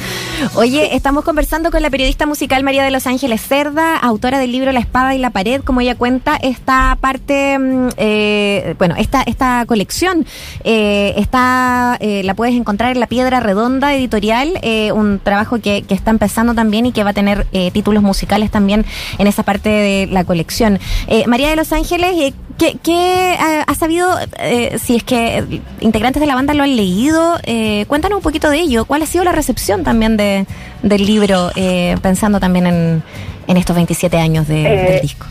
Oye, 0.54 0.94
estamos 0.94 1.24
conversando 1.24 1.70
con 1.70 1.82
la 1.82 1.90
periodista 1.90 2.26
musical 2.26 2.62
María 2.62 2.84
de 2.84 2.90
Los 2.90 3.06
Ángeles 3.06 3.40
Cerda, 3.40 3.96
autora 3.96 4.38
del 4.38 4.52
libro 4.52 4.70
La 4.72 4.80
Espada 4.80 5.14
y 5.14 5.18
la 5.18 5.30
Pared, 5.30 5.62
como 5.62 5.80
ella 5.80 5.94
cuenta, 5.94 6.36
esta 6.36 6.96
parte, 7.00 7.58
eh, 7.96 8.74
bueno, 8.78 8.94
esta, 8.98 9.22
esta 9.22 9.64
colección 9.66 10.26
eh, 10.64 11.14
está, 11.16 11.96
eh, 12.00 12.22
la 12.22 12.34
puedes 12.34 12.54
encontrar 12.54 12.92
en 12.92 13.00
La 13.00 13.06
Piedra 13.06 13.40
Redonda 13.40 13.94
Editorial, 13.94 14.58
eh, 14.62 14.92
un 14.92 15.20
trabajo 15.20 15.58
que, 15.58 15.82
que, 15.82 15.94
está 15.94 16.10
empezando 16.10 16.54
también 16.54 16.86
y 16.86 16.92
que 16.92 17.02
va 17.02 17.10
a 17.10 17.14
tener 17.14 17.46
eh, 17.52 17.70
títulos 17.70 18.02
musicales 18.02 18.50
también 18.50 18.84
en 19.18 19.26
esa 19.26 19.42
parte 19.42 19.70
de 19.70 20.06
la 20.06 20.24
colección. 20.24 20.78
María 21.26 21.48
de 21.48 21.56
Los 21.56 21.72
Ángeles, 21.72 22.34
¿Qué, 22.58 22.78
qué 22.82 23.36
ha 23.38 23.74
sabido, 23.74 24.08
eh, 24.38 24.78
si 24.78 24.96
es 24.96 25.04
que 25.04 25.60
integrantes 25.80 26.20
de 26.20 26.26
la 26.26 26.34
banda 26.34 26.54
lo 26.54 26.62
han 26.62 26.74
leído? 26.74 27.36
Eh, 27.42 27.84
cuéntanos 27.86 28.16
un 28.16 28.22
poquito 28.22 28.48
de 28.48 28.58
ello. 28.58 28.86
¿Cuál 28.86 29.02
ha 29.02 29.06
sido 29.06 29.24
la 29.24 29.32
recepción 29.32 29.84
también 29.84 30.16
de, 30.16 30.46
del 30.82 31.04
libro, 31.04 31.50
eh, 31.54 31.96
pensando 32.00 32.40
también 32.40 32.66
en, 32.66 33.02
en, 33.46 33.56
estos 33.58 33.76
27 33.76 34.16
años 34.16 34.48
de, 34.48 34.62
del 34.62 35.00
disco? 35.02 35.26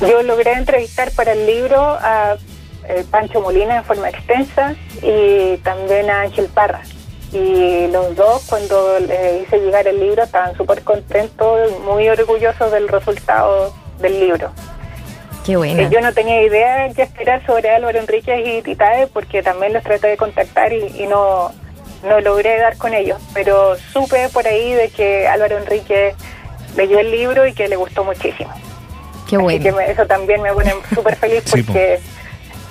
Yo 0.00 0.22
logré 0.22 0.52
entrevistar 0.52 1.10
para 1.12 1.32
el 1.32 1.46
libro 1.46 1.80
a 1.80 2.36
Pancho 3.10 3.40
Molina 3.40 3.78
en 3.78 3.84
forma 3.84 4.08
extensa 4.08 4.76
y 5.02 5.56
también 5.58 6.08
a 6.10 6.20
Ángel 6.20 6.46
Parra. 6.46 6.82
Y 7.32 7.88
los 7.88 8.14
dos, 8.14 8.44
cuando 8.48 9.00
le 9.00 9.42
hice 9.42 9.58
llegar 9.58 9.88
el 9.88 9.98
libro, 9.98 10.22
estaban 10.22 10.56
súper 10.56 10.82
contentos, 10.82 11.72
muy 11.84 12.08
orgullosos 12.08 12.70
del 12.70 12.86
resultado 12.86 13.74
del 14.00 14.20
libro. 14.20 14.52
Eh, 15.48 15.88
yo 15.92 16.00
no 16.00 16.12
tenía 16.12 16.42
idea 16.42 16.88
qué 16.92 17.02
esperar 17.02 17.44
sobre 17.46 17.70
Álvaro 17.70 18.00
Enríquez 18.00 18.40
y 18.44 18.62
Titae 18.62 19.06
porque 19.06 19.42
también 19.42 19.72
los 19.72 19.82
traté 19.84 20.08
de 20.08 20.16
contactar 20.16 20.72
y, 20.72 21.06
no, 21.06 21.52
no 22.02 22.20
logré 22.20 22.58
dar 22.58 22.76
con 22.76 22.94
ellos, 22.94 23.20
pero 23.32 23.76
supe 23.76 24.28
por 24.30 24.46
ahí 24.46 24.72
de 24.72 24.88
que 24.88 25.28
Álvaro 25.28 25.58
Enríquez 25.58 26.16
leyó 26.76 26.98
el 26.98 27.12
libro 27.12 27.46
y 27.46 27.52
que 27.52 27.68
le 27.68 27.76
gustó 27.76 28.02
muchísimo. 28.02 28.50
Qué 29.28 29.36
bueno. 29.36 29.80
eso 29.80 30.06
también 30.06 30.42
me 30.42 30.52
pone 30.52 30.74
súper 30.94 31.14
feliz 31.14 31.44
porque 31.48 32.00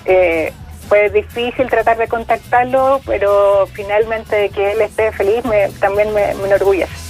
eh, 0.05 0.51
fue 0.89 1.10
difícil 1.10 1.70
tratar 1.70 1.98
de 1.98 2.10
contactarlo, 2.10 3.00
pero 3.05 3.67
finalmente 3.67 4.50
que 4.50 4.74
él 4.74 4.82
esté 4.82 5.13
feliz 5.13 5.46
me, 5.46 5.70
también 5.79 6.13
me, 6.13 6.34
me 6.36 6.48
enorgullece. 6.48 7.04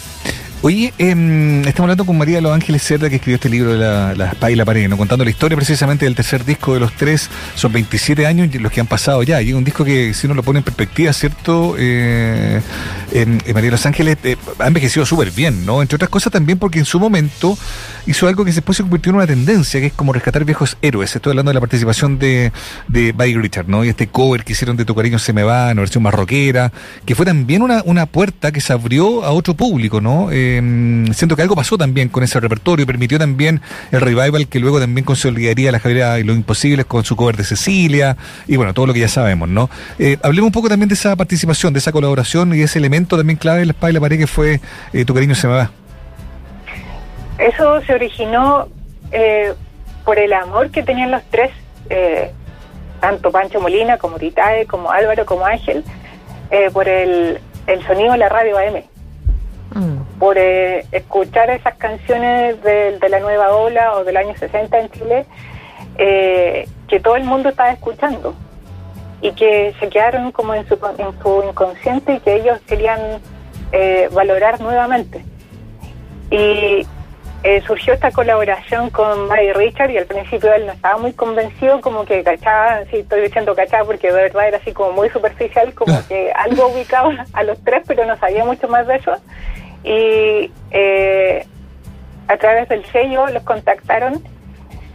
Oye, 0.62 0.94
eh, 0.98 1.62
estamos 1.68 1.82
hablando 1.82 2.06
con 2.06 2.18
María 2.18 2.38
de 2.38 2.42
los 2.42 2.52
Ángeles 2.52 2.82
Cerda, 2.82 3.08
que 3.08 3.18
escribió 3.18 3.36
este 3.36 3.50
libro 3.50 3.74
de 3.74 3.78
la, 3.78 4.16
la 4.16 4.52
y 4.52 4.56
la 4.56 4.66
pared, 4.66 4.90
¿no? 4.90 4.98
contando 4.98 5.24
la 5.24 5.30
historia 5.30 5.56
precisamente 5.56 6.06
del 6.06 6.16
tercer 6.16 6.44
disco 6.44 6.74
de 6.74 6.80
los 6.80 6.94
tres. 6.94 7.30
Son 7.54 7.72
27 7.72 8.26
años 8.26 8.50
los 8.56 8.72
que 8.72 8.82
han 8.82 8.88
pasado 8.88 9.22
ya. 9.22 9.42
Y 9.42 9.54
un 9.54 9.64
disco 9.64 9.86
que, 9.86 10.14
si 10.14 10.26
uno 10.26 10.34
lo 10.34 10.44
pone 10.44 10.60
en 10.60 10.64
perspectiva, 10.64 11.14
¿cierto? 11.14 11.76
Eh, 11.78 12.62
María 13.14 13.62
de 13.62 13.72
los 13.72 13.86
Ángeles 13.86 14.18
eh, 14.24 14.38
ha 14.60 14.68
envejecido 14.68 15.06
súper 15.06 15.32
bien, 15.32 15.66
¿no? 15.66 15.82
Entre 15.82 15.96
otras 15.96 16.10
cosas 16.10 16.34
también 16.34 16.58
porque 16.58 16.80
en 16.80 16.86
su 16.86 17.00
momento 17.00 17.58
hizo 18.08 18.28
algo 18.28 18.44
que 18.44 18.52
después 18.52 18.78
se 18.78 18.84
convirtió 18.84 19.12
en 19.12 19.18
una 19.18 19.28
tendencia, 19.28 19.80
que 19.80 19.88
es 19.88 19.94
como 19.94 20.14
rescatar 20.14 20.46
viejos 20.46 20.78
héroes. 20.82 21.16
Estoy 21.16 21.32
hablando 21.32 21.52
de 21.52 21.56
la 21.56 21.60
participación 21.60 22.18
de, 22.18 22.52
de 22.88 23.12
Buddy 23.12 23.36
Richard, 23.36 23.68
¿no? 23.68 23.86
Y 23.86 23.90
este 23.90 24.08
cover 24.08 24.44
que 24.44 24.54
hicieron 24.54 24.78
de 24.78 24.86
Tu 24.86 24.96
cariño 24.96 25.20
se 25.20 25.34
me 25.34 25.44
va, 25.44 25.72
una 25.72 25.82
versión 25.82 26.04
marroquera, 26.04 26.72
que 27.06 27.14
fue 27.14 27.26
también 27.26 27.62
una, 27.62 27.84
una 27.86 28.06
puerta 28.08 28.52
que 28.52 28.62
se 28.62 28.74
abrió 28.74 29.24
a 29.24 29.32
otro 29.32 29.54
público, 29.54 30.02
¿no? 30.02 30.30
Eh, 30.32 30.45
Em, 30.46 31.12
siento 31.14 31.36
que 31.36 31.42
algo 31.42 31.56
pasó 31.56 31.78
también 31.78 32.10
con 32.10 32.24
ese 32.24 32.40
repertorio, 32.40 32.86
permitió 32.86 33.18
también 33.18 33.62
el 33.92 34.02
revival 34.02 34.48
que 34.48 34.60
luego 34.60 34.80
también 34.80 35.04
consolidaría 35.04 35.72
la 35.72 35.80
Javiera 35.80 36.20
y 36.20 36.24
los 36.24 36.36
Imposibles 36.36 36.86
con 36.86 37.04
su 37.04 37.16
cover 37.16 37.36
de 37.36 37.44
Cecilia 37.44 38.16
y 38.48 38.56
bueno, 38.58 38.74
todo 38.74 38.86
lo 38.86 38.94
que 38.94 39.00
ya 39.00 39.08
sabemos, 39.08 39.50
¿no? 39.50 39.70
Eh, 39.98 40.18
hablemos 40.22 40.50
un 40.50 40.54
poco 40.54 40.70
también 40.70 40.90
de 40.90 40.96
esa 40.96 41.16
participación, 41.16 41.74
de 41.74 41.80
esa 41.80 41.92
colaboración 41.92 42.54
y 42.54 42.62
ese 42.62 42.80
elemento 42.80 43.18
también 43.18 43.38
clave 43.38 43.60
de 43.60 43.66
la 43.66 43.76
la 43.86 44.00
pared 44.00 44.18
que 44.18 44.28
fue 44.28 44.60
eh, 44.94 45.06
Tu 45.06 45.14
cariño 45.14 45.36
se 45.36 45.48
me 45.48 45.54
va. 45.54 45.72
Eso 47.38 47.82
se 47.82 47.94
originó 47.94 48.68
eh, 49.12 49.54
por 50.04 50.18
el 50.20 50.34
amor 50.34 50.72
que 50.72 50.84
tenían 50.84 51.12
los 51.12 51.22
tres, 51.30 51.52
tanto 53.00 53.32
Pancho 53.32 53.60
Molina 53.60 53.98
como 53.98 54.18
Titae, 54.18 54.66
como 54.66 54.92
Álvaro, 54.92 55.26
como 55.26 55.46
Ángel, 55.46 55.84
por 56.74 56.88
el, 56.88 57.40
el 57.68 57.86
sonido 57.86 58.14
de 58.14 58.18
la 58.18 58.30
radio 58.30 58.58
AM. 58.58 58.95
Por 60.20 60.38
eh, 60.38 60.86
escuchar 60.92 61.50
esas 61.50 61.76
canciones 61.76 62.62
de, 62.64 62.98
la 63.10 63.20
nueva 63.20 63.56
ola 63.56 63.94
o 63.94 64.04
del 64.04 64.18
año 64.18 64.36
60 64.38 64.80
en 64.80 64.90
Chile, 64.92 65.26
eh, 65.98 66.68
que 66.88 67.00
todo 67.00 67.16
el 67.16 67.24
mundo 67.24 67.50
estaba 67.50 67.72
escuchando 67.72 68.34
y 69.22 69.32
que 69.32 69.74
se 69.80 69.90
quedaron 69.90 70.32
como 70.32 70.54
en 70.54 70.68
su, 70.68 70.76
en 70.98 71.22
su 71.22 71.44
inconsciente 71.50 72.14
y 72.14 72.20
que 72.20 72.36
ellos 72.36 72.60
querían 72.68 73.00
eh, 73.72 74.10
valorar 74.12 74.62
nuevamente. 74.62 75.24
Y 76.32 76.86
surgió 77.68 77.94
esta 77.94 78.10
colaboración 78.10 78.90
con 78.90 79.28
Mary 79.28 79.54
Richard 79.54 79.92
y 79.92 79.98
al 80.00 80.08
principio 80.08 80.52
él 80.52 80.66
no 80.66 80.72
estaba 80.72 80.98
muy 80.98 81.14
convencido, 81.14 81.80
como 81.80 82.04
que 82.04 82.24
cachaba, 82.24 82.84
sí 82.90 82.98
estoy 82.98 83.22
diciendo 83.22 83.54
cachaba 83.54 83.86
porque 83.86 84.08
de 84.08 84.14
verdad 84.14 84.48
era 84.48 84.58
así 84.58 84.72
como 84.72 84.94
muy 84.94 85.12
superficial, 85.12 85.72
como 85.76 85.96
que 86.08 86.32
algo 86.32 86.70
ubicaba 86.70 87.14
a 87.34 87.44
los 87.44 87.64
tres, 87.64 87.84
pero 87.86 88.04
no 88.06 88.18
sabía 88.18 88.44
mucho 88.44 88.68
más 88.68 88.88
de 88.88 88.96
eso 88.96 89.16
y 89.86 90.52
eh, 90.72 91.46
a 92.28 92.38
través 92.38 92.68
del 92.70 92.84
sello 92.86 93.28
los 93.28 93.44
contactaron 93.44 94.22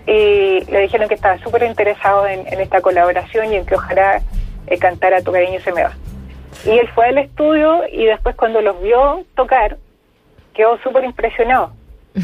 y 0.05 0.65
le 0.65 0.81
dijeron 0.81 1.09
que 1.09 1.15
estaba 1.15 1.39
súper 1.39 1.63
interesado 1.63 2.27
en, 2.27 2.47
esta 2.61 2.81
colaboración 2.81 3.53
y 3.53 3.57
en 3.57 3.67
que 3.67 3.77
ojalá 3.77 4.21
eh, 4.67 4.79
cantara 4.79 5.23
Tu 5.23 5.31
cariño 5.31 5.61
se 5.61 5.73
me 5.73 5.85
va. 5.85 5.93
Y 6.65 6.71
él 6.71 6.89
fue 6.93 7.07
al 7.07 7.19
estudio 7.19 7.83
y 7.91 8.07
después 8.07 8.35
cuando 8.35 8.61
los 8.61 8.83
vio 8.83 9.25
tocar, 9.37 9.77
quedó 10.55 10.77
súper 10.79 11.05
impresionado. 11.05 11.73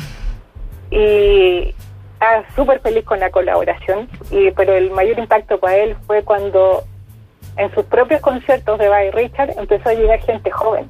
Y 0.89 1.75
estaba 2.13 2.45
súper 2.55 2.79
feliz 2.79 3.05
con 3.05 3.19
la 3.19 3.31
colaboración, 3.31 4.09
y 4.31 4.53
pero 4.53 4.73
el 4.73 4.93
mayor 4.93 5.19
impacto 5.19 5.59
para 5.59 5.77
él 5.79 5.97
fue 6.07 6.23
cuando 6.23 6.85
en 7.57 7.75
sus 7.75 7.85
propios 7.87 8.21
conciertos 8.21 8.79
de 8.79 8.89
Bye 8.89 9.11
Richard 9.11 9.59
empezó 9.59 9.89
a 9.89 9.95
llegar 9.95 10.21
gente 10.21 10.49
joven 10.49 10.89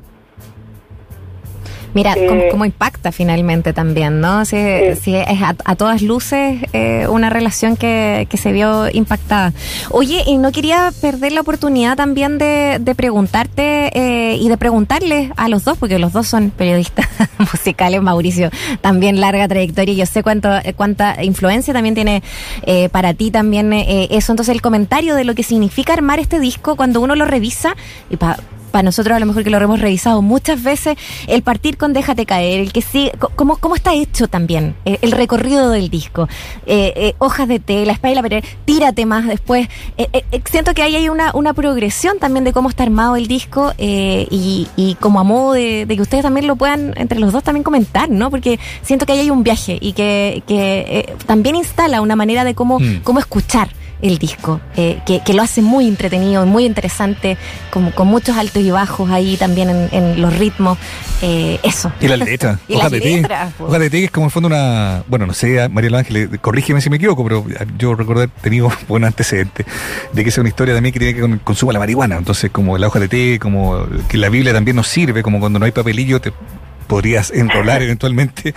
Mira, 1.97 2.15
cómo, 2.50 2.67
impacta 2.67 3.11
finalmente 3.11 3.73
también, 3.73 4.21
¿no? 4.21 4.45
Si, 4.45 4.55
es 4.59 5.00
a, 5.43 5.76
todas 5.76 6.03
luces 6.03 6.59
eh, 6.75 7.07
una 7.09 7.31
relación 7.31 7.75
que, 7.79 8.29
se 8.35 8.53
vio 8.53 8.91
impactada. 8.93 9.55
Oye, 9.91 10.23
y 10.26 10.37
no 10.37 10.53
quería 10.53 10.93
perder 11.00 11.33
la 11.33 11.41
oportunidad 11.41 11.97
también 11.97 12.37
de, 12.37 12.95
preguntarte 12.95 13.88
eh, 13.99 14.37
y 14.37 14.47
de 14.50 14.59
preguntarles 14.59 15.31
a 15.38 15.49
los 15.49 15.65
dos, 15.65 15.79
porque 15.79 15.99
los 15.99 16.12
dos 16.12 16.29
son 16.29 16.50
periodistas 16.50 17.09
musicales, 17.38 18.03
Mauricio, 18.03 18.50
también 18.83 19.19
larga 19.19 19.49
trayectoria 19.49 19.95
y 19.95 19.97
yo 19.97 20.05
sé 20.05 20.23
cuánto, 20.23 20.50
cuánta 20.76 21.25
influencia 21.25 21.73
también 21.73 21.95
tiene 21.95 22.23
eh, 22.67 22.91
para 22.91 23.15
ti 23.15 23.31
también 23.31 23.73
eso. 23.73 24.33
Entonces, 24.33 24.55
el 24.55 24.61
comentario 24.61 25.15
de 25.15 25.25
lo 25.25 25.35
que 25.35 25.43
significa 25.43 25.95
armar 25.95 26.19
este 26.19 26.41
disco 26.41 26.76
cuando 26.76 27.00
uno 27.00 27.15
lo 27.17 27.25
revisa, 27.25 27.75
y 28.11 28.19
para 28.19 28.37
para 28.71 28.83
nosotros 28.83 29.17
a 29.17 29.21
lo 29.21 29.27
mejor 29.27 29.45
que 29.45 29.51
lo 29.51 29.59
hemos 29.59 29.81
revisado 29.81 30.23
muchas 30.23 30.63
veces, 30.63 30.97
el 31.27 31.43
partir 31.43 31.77
con 31.77 31.93
Déjate 31.93 32.27
caer, 32.27 32.61
el 32.61 32.73
que 32.73 32.83
sí, 32.83 33.11
cómo, 33.35 33.57
cómo 33.57 33.75
está 33.75 33.95
hecho 33.95 34.29
también 34.29 34.75
el, 34.85 35.13
recorrido 35.13 35.71
del 35.71 35.89
disco, 35.89 36.29
eh, 36.67 36.93
eh, 36.97 37.15
hojas 37.19 37.49
de 37.49 37.59
té, 37.59 37.87
la 37.87 37.93
espalda 37.93 38.23
tírate 38.65 39.07
más 39.07 39.27
después. 39.27 39.69
Eh, 39.97 40.25
siento 40.45 40.75
que 40.75 40.83
ahí 40.83 40.97
hay 40.97 41.09
una, 41.09 41.33
una 41.35 41.55
progresión 41.55 42.19
también 42.19 42.45
de 42.45 42.53
cómo 42.53 42.69
está 42.69 42.83
armado 42.83 43.17
el 43.17 43.27
disco 43.27 43.73
y, 43.79 44.69
y, 44.77 44.97
como 45.01 45.21
a 45.21 45.25
modo 45.25 45.53
de, 45.53 45.87
que 45.89 46.01
ustedes 46.01 46.23
también 46.23 46.47
lo 46.47 46.57
puedan 46.57 46.95
entre 46.97 47.19
los 47.19 47.33
dos 47.33 47.43
también 47.43 47.63
comentar, 47.65 48.11
¿no? 48.11 48.31
Porque 48.31 48.59
siento 48.83 49.07
que 49.07 49.13
ahí 49.13 49.21
hay 49.21 49.31
un 49.31 49.43
viaje 49.43 49.79
y 49.81 49.93
que, 49.93 50.43
que 50.47 51.15
también 51.27 51.57
instala 51.57 52.01
una 52.01 52.17
manera 52.17 52.45
de 52.45 52.55
cómo, 52.55 52.79
mm. 52.79 53.01
cómo 53.03 53.19
escuchar 53.19 53.69
el 54.03 54.19
disco, 54.19 54.61
eh, 54.76 55.00
que, 55.07 55.21
que, 55.25 55.33
lo 55.33 55.43
hace 55.43 55.62
muy 55.62 55.88
entretenido 55.88 56.45
y 56.45 56.49
muy 56.49 56.65
interesante, 56.65 57.37
como, 57.71 57.93
con 57.93 58.09
muchos 58.09 58.37
altos 58.37 58.62
y 58.62 58.71
bajos 58.71 59.11
ahí 59.11 59.37
también 59.37 59.88
en, 59.91 60.21
los 60.21 60.37
ritmos. 60.38 60.79
Eh, 61.23 61.59
eso. 61.62 61.91
Y 62.00 62.09
la 62.09 62.17
letra. 62.17 62.59
y 62.69 62.75
Hoja 62.75 62.91
de 62.91 63.00
ti. 63.00 63.23
Hoja 63.59 63.79
de 63.79 63.91
ti 63.91 64.05
es 64.05 64.11
como 64.11 64.26
en 64.26 64.31
fondo 64.31 64.49
una. 64.49 65.03
Bueno, 65.09 65.26
no 65.26 65.33
sé, 65.33 65.69
María 65.69 65.97
Ángeles, 65.97 66.29
corrígeme 66.41 66.81
si 66.81 66.91
me 66.91 66.97
equivoco, 66.97 67.25
pero 67.25 67.45
yo 67.79 67.95
recuerdo 67.95 68.23
haber 68.23 68.35
tenido 68.43 68.71
buen 68.88 69.05
antecedente 69.05 69.65
de 70.12 70.23
que 70.23 70.29
es 70.29 70.38
una 70.38 70.49
historia 70.49 70.75
también 70.75 70.93
que 70.93 70.99
tiene 70.99 71.15
que 71.15 71.21
ver 71.21 71.31
con 71.31 71.38
el 71.38 71.41
consumo 71.41 71.71
de 71.71 71.75
la 71.75 71.81
marihuana. 71.81 72.17
Entonces, 72.17 72.50
como 72.50 72.76
la 72.76 72.88
hoja 72.88 73.00
de 73.00 73.09
té, 73.09 73.38
como 73.38 73.87
que 74.09 74.19
la 74.19 74.29
Biblia 74.29 74.53
también 74.53 74.76
nos 74.76 74.88
sirve, 74.88 75.23
como 75.23 75.41
cuando 75.41 75.59
no 75.59 75.65
hay 75.65 75.73
papelillo, 75.73 76.21
te 76.21 76.33
podrías 76.87 77.31
enrolar 77.31 77.83
eventualmente 77.83 78.55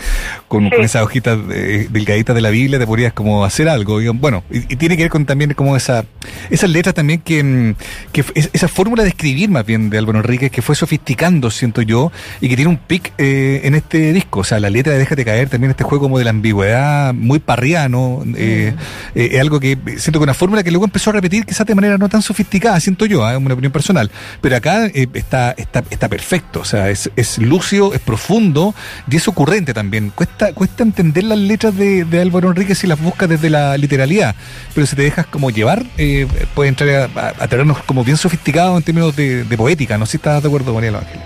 con, 0.48 0.70
esa 0.80 1.04
hojita 1.04 1.36
de, 1.36 1.88
delgadita 1.90 2.34
de 2.34 2.42
la 2.42 2.50
Biblia, 2.50 2.80
te 2.80 2.88
podrías 2.88 3.14
como 3.14 3.44
hacer 3.44 3.70
algo. 3.70 4.00
bueno, 4.14 4.44
y, 4.50 4.76
tiene 4.76 4.96
que 4.96 5.04
ver 5.04 5.12
con 5.12 5.26
también 5.26 5.54
como 5.54 5.76
esa 5.76 6.06
esas 6.50 6.70
letras 6.70 6.96
también 6.96 7.22
que, 7.22 7.44
mm, 7.44 7.76
que 8.12 8.24
esa 8.54 8.68
fórmula 8.68 9.04
de 9.04 9.10
escribir 9.10 9.50
más 9.50 9.66
bien 9.66 9.90
de 9.90 9.98
Álvaro 9.98 10.20
Enríquez 10.20 10.52
que 10.52 10.62
fue 10.62 10.76
sofisticando, 10.76 11.52
siento 11.52 11.82
yo, 11.82 12.12
y 12.42 12.50
que 12.50 12.56
tiene 12.56 12.70
un 12.70 12.78
pic 12.78 13.14
eh, 13.18 13.62
en 13.64 13.76
este 13.76 14.14
disco. 14.14 14.42
O 14.42 14.44
sea, 14.44 14.60
la 14.60 14.70
letra 14.70 14.94
de 14.94 15.00
Déjate 15.00 15.26
caer, 15.26 15.50
también 15.50 15.72
este 15.72 15.84
juego 15.84 16.04
como 16.04 16.18
de 16.18 16.26
la 16.26 16.32
ambigüedad 16.32 17.14
muy 17.14 17.40
parriano, 17.40 18.24
eh, 18.36 18.74
eh, 19.16 19.30
es 19.32 19.40
algo 19.40 19.60
que 19.60 19.78
siento 19.98 20.20
que 20.20 20.24
una 20.24 20.34
fórmula 20.34 20.64
que 20.64 20.72
luego 20.72 20.86
empezó 20.86 21.10
a 21.10 21.14
repetir 21.14 21.46
quizás 21.46 21.66
de 21.66 21.76
manera 21.76 21.98
no 21.98 22.10
tan 22.10 22.22
sofisticada, 22.22 22.80
siento 22.80 23.06
yo, 23.06 23.28
es 23.30 23.38
una 23.38 23.54
opinión 23.54 23.72
personal. 23.72 24.12
Pero 24.42 24.56
acá 24.56 24.86
está, 24.88 25.52
está, 25.52 25.84
está 25.90 26.08
perfecto, 26.10 26.62
o 26.62 26.66
sea, 26.66 26.90
es, 26.90 27.10
es 27.16 27.38
lúcido, 27.38 27.94
es 27.94 28.00
profundo 28.00 28.19
profundo 28.20 28.74
y 29.10 29.16
es 29.16 29.28
ocurrente 29.28 29.74
también. 29.74 30.12
Cuesta, 30.12 30.54
cuesta 30.54 30.84
entender 30.84 31.24
las 31.24 31.38
letras 31.38 31.76
de, 31.78 32.06
Álvaro 32.22 32.50
Enrique 32.50 32.76
si 32.76 32.86
las 32.86 33.02
buscas 33.02 33.30
desde 33.30 33.50
la 33.50 33.78
literalidad, 33.78 34.36
pero 34.76 34.86
si 34.86 34.96
te 34.96 35.04
dejas 35.04 35.26
como 35.26 35.50
llevar, 35.50 35.84
eh, 35.98 36.28
puede 36.54 36.70
entrar 36.70 37.10
a, 37.16 37.48
tenernos 37.48 37.82
como 37.84 38.04
bien 38.04 38.18
sofisticados 38.18 38.78
en 38.78 38.84
términos 38.84 39.16
de, 39.16 39.46
poética. 39.58 39.98
No 39.98 40.06
sé 40.06 40.12
si 40.12 40.18
estás 40.18 40.44
de 40.44 40.50
acuerdo, 40.50 40.74
María 40.74 40.90
Ángel. 40.90 41.20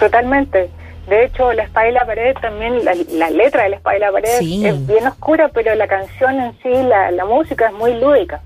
Totalmente. 0.00 0.70
De 1.08 1.24
hecho, 1.24 1.52
La 1.52 1.64
Espada 1.64 1.88
y 1.88 1.92
la 1.92 2.06
Pared 2.06 2.34
también, 2.40 2.84
la, 2.84 2.94
la 3.12 3.30
letra 3.30 3.64
de 3.64 3.70
La 3.70 3.76
Espada 3.76 3.96
y 3.96 4.00
la 4.00 4.12
Pared 4.12 4.38
Sí. 4.38 4.66
es 4.66 4.86
bien 4.86 5.06
oscura, 5.06 5.48
pero 5.48 5.74
la 5.74 5.86
canción 5.86 6.40
en 6.40 6.52
sí, 6.62 6.70
la, 6.70 7.10
la 7.10 7.24
música 7.24 7.66
es 7.66 7.72
muy 7.72 7.94
lúdica. 7.94 8.40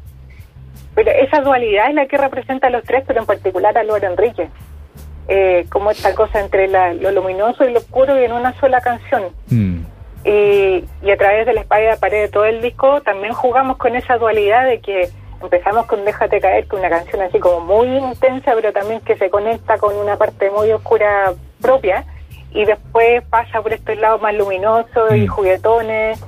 Pero 0.94 1.11
esa 1.11 1.40
dualidad 1.40 1.88
es 1.88 1.94
la 1.94 2.06
que 2.06 2.18
representa 2.18 2.66
a 2.66 2.71
los 2.71 2.85
tres, 2.85 3.04
pero 3.06 3.21
en 3.21 3.26
particular 3.26 3.76
a 3.76 3.80
Álvaro 3.80 4.06
Enrique. 4.06 4.49
Eh, 5.35 5.65
como 5.71 5.91
esta 5.91 6.15
cosa 6.15 6.41
entre 6.41 6.69
la- 6.69 6.93
lo 6.93 7.11
luminoso 7.11 7.65
y 7.65 7.73
lo 7.73 7.79
oscuro 7.79 8.21
y 8.21 8.25
en 8.25 8.33
una 8.33 8.53
sola 8.61 8.83
canción. 8.83 9.23
Mm. 9.49 9.79
Y, 10.25 10.85
y 11.03 11.11
a 11.11 11.17
través 11.17 11.47
de 11.47 11.55
la 11.55 11.65
la 11.71 11.97
pared 11.97 12.23
de 12.25 12.29
todo 12.29 12.45
el 12.45 12.61
disco 12.61 13.01
también 13.01 13.33
jugamos 13.33 13.79
con 13.79 13.97
esa 13.97 14.19
dualidad 14.19 14.67
de 14.67 14.81
que 14.81 15.09
empezamos 15.43 15.87
con 15.87 16.05
Déjate 16.05 16.39
caer, 16.39 16.67
con 16.69 16.81
una 16.81 16.91
canción 16.91 17.23
así 17.23 17.39
como 17.39 17.61
muy 17.61 17.89
intensa, 17.97 18.53
pero 18.55 18.73
también 18.75 19.01
que 19.01 19.17
se 19.17 19.31
conecta 19.31 19.79
con 19.79 19.97
una 19.97 20.17
parte 20.19 20.51
muy 20.51 20.71
oscura 20.71 21.33
propia, 21.62 22.05
y 22.53 22.67
después 22.67 23.23
pasa 23.31 23.62
por 23.62 23.73
estos 23.73 23.97
lados 23.97 24.21
más 24.21 24.35
luminosos 24.35 25.15
y 25.15 25.23
Mm. 25.23 25.29
juguetones. 25.29 26.23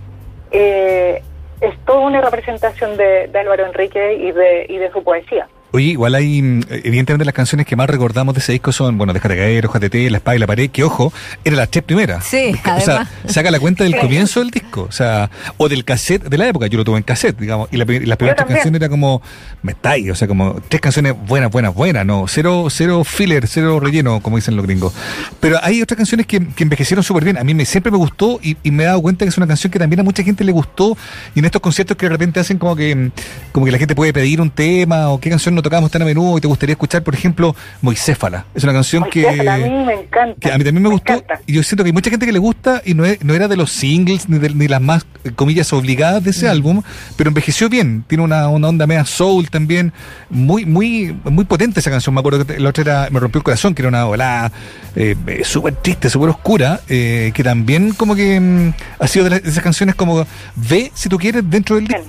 Eh, 0.50 1.22
es 1.60 1.74
toda 1.84 2.00
una 2.00 2.20
representación 2.22 2.96
de, 2.96 3.28
de 3.28 3.38
Álvaro 3.38 3.66
Enrique 3.66 4.14
y 4.14 4.32
de, 4.32 4.66
y 4.68 4.78
de 4.78 4.90
su 4.92 5.02
poesía. 5.04 5.46
Oye, 5.74 5.86
igual 5.86 6.14
hay, 6.14 6.40
mm, 6.40 6.62
evidentemente 6.70 7.24
las 7.24 7.34
canciones 7.34 7.66
que 7.66 7.74
más 7.74 7.90
recordamos 7.90 8.32
de 8.32 8.38
ese 8.38 8.52
disco 8.52 8.70
son, 8.70 8.96
bueno, 8.96 9.12
Déjate 9.12 9.36
caer, 9.36 9.66
Ojate 9.66 10.08
La 10.08 10.18
Espada 10.18 10.36
y 10.36 10.38
la 10.38 10.46
Pared, 10.46 10.70
que 10.70 10.84
ojo, 10.84 11.12
eran 11.42 11.56
las 11.56 11.68
tres 11.68 11.82
primeras. 11.82 12.24
Sí, 12.24 12.52
O 12.52 12.62
sea, 12.62 12.74
además. 12.76 13.08
saca 13.26 13.50
la 13.50 13.58
cuenta 13.58 13.82
del 13.82 13.96
comienzo 13.96 14.38
del 14.38 14.52
disco, 14.52 14.86
o 14.88 14.92
sea, 14.92 15.30
o 15.56 15.68
del 15.68 15.84
cassette 15.84 16.22
de 16.28 16.38
la 16.38 16.46
época, 16.46 16.68
yo 16.68 16.78
lo 16.78 16.84
tuve 16.84 16.98
en 16.98 17.02
cassette, 17.02 17.36
digamos, 17.40 17.70
y, 17.72 17.76
la, 17.76 17.92
y 17.92 18.06
las 18.06 18.16
primeras 18.16 18.36
tres 18.36 18.54
canciones 18.54 18.80
era 18.80 18.88
como, 18.88 19.20
me 19.62 19.72
estáis, 19.72 20.08
o 20.12 20.14
sea, 20.14 20.28
como 20.28 20.60
tres 20.68 20.80
canciones 20.80 21.12
buenas, 21.26 21.50
buenas, 21.50 21.74
buenas, 21.74 22.06
no, 22.06 22.26
cero, 22.28 22.68
cero 22.70 23.02
filler, 23.02 23.48
cero 23.48 23.80
relleno, 23.80 24.20
como 24.20 24.36
dicen 24.36 24.54
los 24.54 24.64
gringos. 24.64 24.92
Pero 25.40 25.58
hay 25.60 25.82
otras 25.82 25.96
canciones 25.96 26.28
que, 26.28 26.46
que 26.46 26.62
envejecieron 26.62 27.02
súper 27.02 27.24
bien, 27.24 27.36
a 27.36 27.42
mí 27.42 27.52
me, 27.52 27.64
siempre 27.64 27.90
me 27.90 27.98
gustó 27.98 28.38
y, 28.40 28.56
y 28.62 28.70
me 28.70 28.84
he 28.84 28.86
dado 28.86 29.02
cuenta 29.02 29.24
que 29.24 29.30
es 29.30 29.36
una 29.38 29.48
canción 29.48 29.72
que 29.72 29.80
también 29.80 29.98
a 29.98 30.04
mucha 30.04 30.22
gente 30.22 30.44
le 30.44 30.52
gustó, 30.52 30.96
y 31.34 31.40
en 31.40 31.46
estos 31.46 31.60
conciertos 31.60 31.96
que 31.96 32.06
de 32.06 32.10
repente 32.10 32.38
hacen 32.38 32.58
como 32.58 32.76
que, 32.76 32.94
mm, 32.94 33.10
como 33.50 33.66
que 33.66 33.72
la 33.72 33.78
gente 33.78 33.96
puede 33.96 34.12
pedir 34.12 34.40
un 34.40 34.50
tema, 34.50 35.08
o 35.08 35.18
qué 35.18 35.30
canción 35.30 35.56
no 35.56 35.63
tocamos 35.64 35.90
tan 35.90 36.02
a 36.02 36.04
menudo, 36.04 36.38
y 36.38 36.40
te 36.40 36.46
gustaría 36.46 36.74
escuchar, 36.74 37.02
por 37.02 37.14
ejemplo, 37.14 37.56
Moiséfala, 37.82 38.44
es 38.54 38.62
una 38.62 38.72
canción 38.72 39.04
que... 39.10 39.28
A 39.28 39.56
mí 39.56 39.68
me 39.84 39.94
encanta. 39.94 40.36
Que 40.40 40.52
a 40.52 40.56
mí 40.58 40.62
también 40.64 40.82
me, 40.84 40.88
gustó 40.90 41.14
encanta. 41.14 41.40
y 41.46 41.54
yo 41.54 41.62
siento 41.64 41.82
que 41.82 41.88
hay 41.88 41.92
mucha 41.92 42.10
gente 42.10 42.24
que 42.26 42.32
le 42.32 42.38
gusta 42.38 42.80
y 42.84 42.94
no, 42.94 43.04
es- 43.04 43.22
no 43.24 43.34
era 43.34 43.48
de 43.48 43.56
los 43.56 43.72
singles 43.72 44.28
ni, 44.28 44.38
de- 44.38 44.50
ni 44.54 44.68
las 44.68 44.80
más, 44.80 45.04
eh, 45.24 45.32
comillas, 45.34 45.72
obligadas 45.72 46.22
de 46.22 46.30
Mm. 46.30 46.34
ese 46.34 46.48
álbum, 46.48 46.82
pero 47.16 47.28
envejeció 47.28 47.68
bien. 47.68 48.04
Tiene 48.06 48.22
una, 48.22 48.48
una 48.48 48.68
onda 48.68 48.86
media 48.86 49.04
soul 49.04 49.50
también, 49.50 49.92
muy 50.30 50.64
muy 50.66 51.16
muy 51.24 51.44
potente 51.44 51.80
esa 51.80 51.90
canción. 51.90 52.14
Me 52.14 52.20
acuerdo 52.20 52.46
que 52.46 52.58
la 52.60 52.68
otra 52.68 52.82
era 52.82 53.08
Me 53.10 53.18
rompió 53.20 53.38
el 53.38 53.44
corazón, 53.44 53.74
que 53.74 53.82
era 53.82 53.88
una 53.88 54.04
volada 54.04 54.52
eh, 54.96 55.16
eh, 55.26 55.42
súper 55.44 55.74
triste, 55.76 56.08
súper 56.10 56.28
oscura, 56.30 56.80
eh, 56.88 57.32
que 57.34 57.42
también 57.42 57.92
como 57.94 58.14
que 58.14 58.38
mm, 58.38 58.72
ha 59.00 59.06
sido 59.08 59.24
de, 59.24 59.30
las- 59.30 59.42
de 59.42 59.50
esas 59.50 59.62
canciones 59.64 59.94
como 59.94 60.26
ve 60.56 60.92
si 60.94 61.08
tú 61.08 61.18
quieres 61.18 61.42
dentro 61.48 61.76
del 61.76 61.86
disco. 61.88 62.04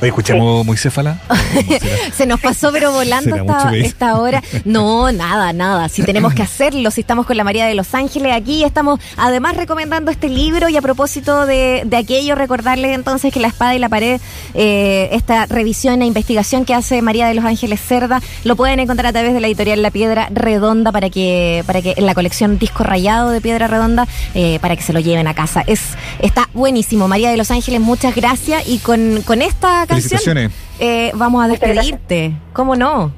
Oye, 0.00 0.08
escuchamos 0.08 0.64
Moiséfala. 0.64 1.18
Se 2.14 2.24
nos 2.24 2.40
pasó 2.40 2.70
pero 2.72 2.90
volando 3.00 3.36
esta, 3.36 3.76
esta 3.76 4.18
hora. 4.18 4.42
No, 4.64 5.12
nada, 5.12 5.52
nada. 5.52 5.88
Si 5.90 6.02
tenemos 6.02 6.32
que 6.32 6.42
hacerlo, 6.42 6.90
si 6.90 7.02
estamos 7.02 7.26
con 7.26 7.36
la 7.36 7.44
María 7.44 7.66
de 7.66 7.74
Los 7.74 7.94
Ángeles 7.94 8.32
aquí, 8.34 8.64
estamos 8.64 8.98
además 9.18 9.56
recomendando 9.56 10.10
este 10.10 10.30
libro 10.30 10.70
y 10.70 10.76
a 10.76 10.82
propósito 10.82 11.44
de, 11.44 11.82
de 11.84 11.96
aquello, 11.98 12.34
recordarles 12.34 12.94
entonces 12.94 13.32
que 13.32 13.40
La 13.40 13.48
Espada 13.48 13.74
y 13.74 13.78
la 13.78 13.90
Pared, 13.90 14.20
eh, 14.54 15.10
esta 15.12 15.44
revisión 15.44 16.00
e 16.00 16.06
investigación 16.06 16.64
que 16.64 16.74
hace 16.74 17.02
María 17.02 17.26
de 17.26 17.34
Los 17.34 17.44
Ángeles 17.44 17.80
Cerda, 17.80 18.22
lo 18.44 18.56
pueden 18.56 18.80
encontrar 18.80 19.08
a 19.08 19.12
través 19.12 19.34
de 19.34 19.40
la 19.40 19.48
editorial 19.48 19.82
La 19.82 19.90
Piedra 19.90 20.28
Redonda 20.32 20.92
para 20.92 21.10
que, 21.10 21.62
para 21.66 21.82
que 21.82 21.94
en 21.96 22.06
la 22.06 22.14
colección 22.14 22.58
Disco 22.58 22.84
Rayado 22.84 23.30
de 23.30 23.42
Piedra 23.42 23.68
Redonda, 23.68 24.08
eh, 24.34 24.58
para 24.62 24.76
que 24.76 24.82
se 24.82 24.94
lo 24.94 25.00
lleven 25.00 25.26
a 25.26 25.34
casa. 25.34 25.62
Es, 25.66 25.80
está 26.20 26.48
buenísimo. 26.54 27.06
María 27.06 27.30
de 27.30 27.36
Los 27.36 27.50
Ángeles, 27.50 27.80
muchas 27.80 28.14
gracias. 28.14 28.66
Y 28.66 28.78
con, 28.78 29.22
con 29.26 29.42
esta 29.42 29.86
canción 29.90 30.10
Felicitaciones. 30.10 30.52
eh, 30.78 31.10
vamos 31.14 31.44
a 31.44 31.48
despedirte. 31.48 32.34
¿Cómo 32.52 32.76
no? 32.76 33.12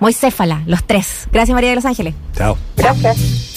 Moiséfala, 0.00 0.62
los 0.66 0.84
tres. 0.84 1.28
Gracias 1.32 1.54
María 1.54 1.70
de 1.70 1.76
Los 1.76 1.84
Ángeles. 1.84 2.14
Chao. 2.34 2.56
Gracias. 2.76 3.47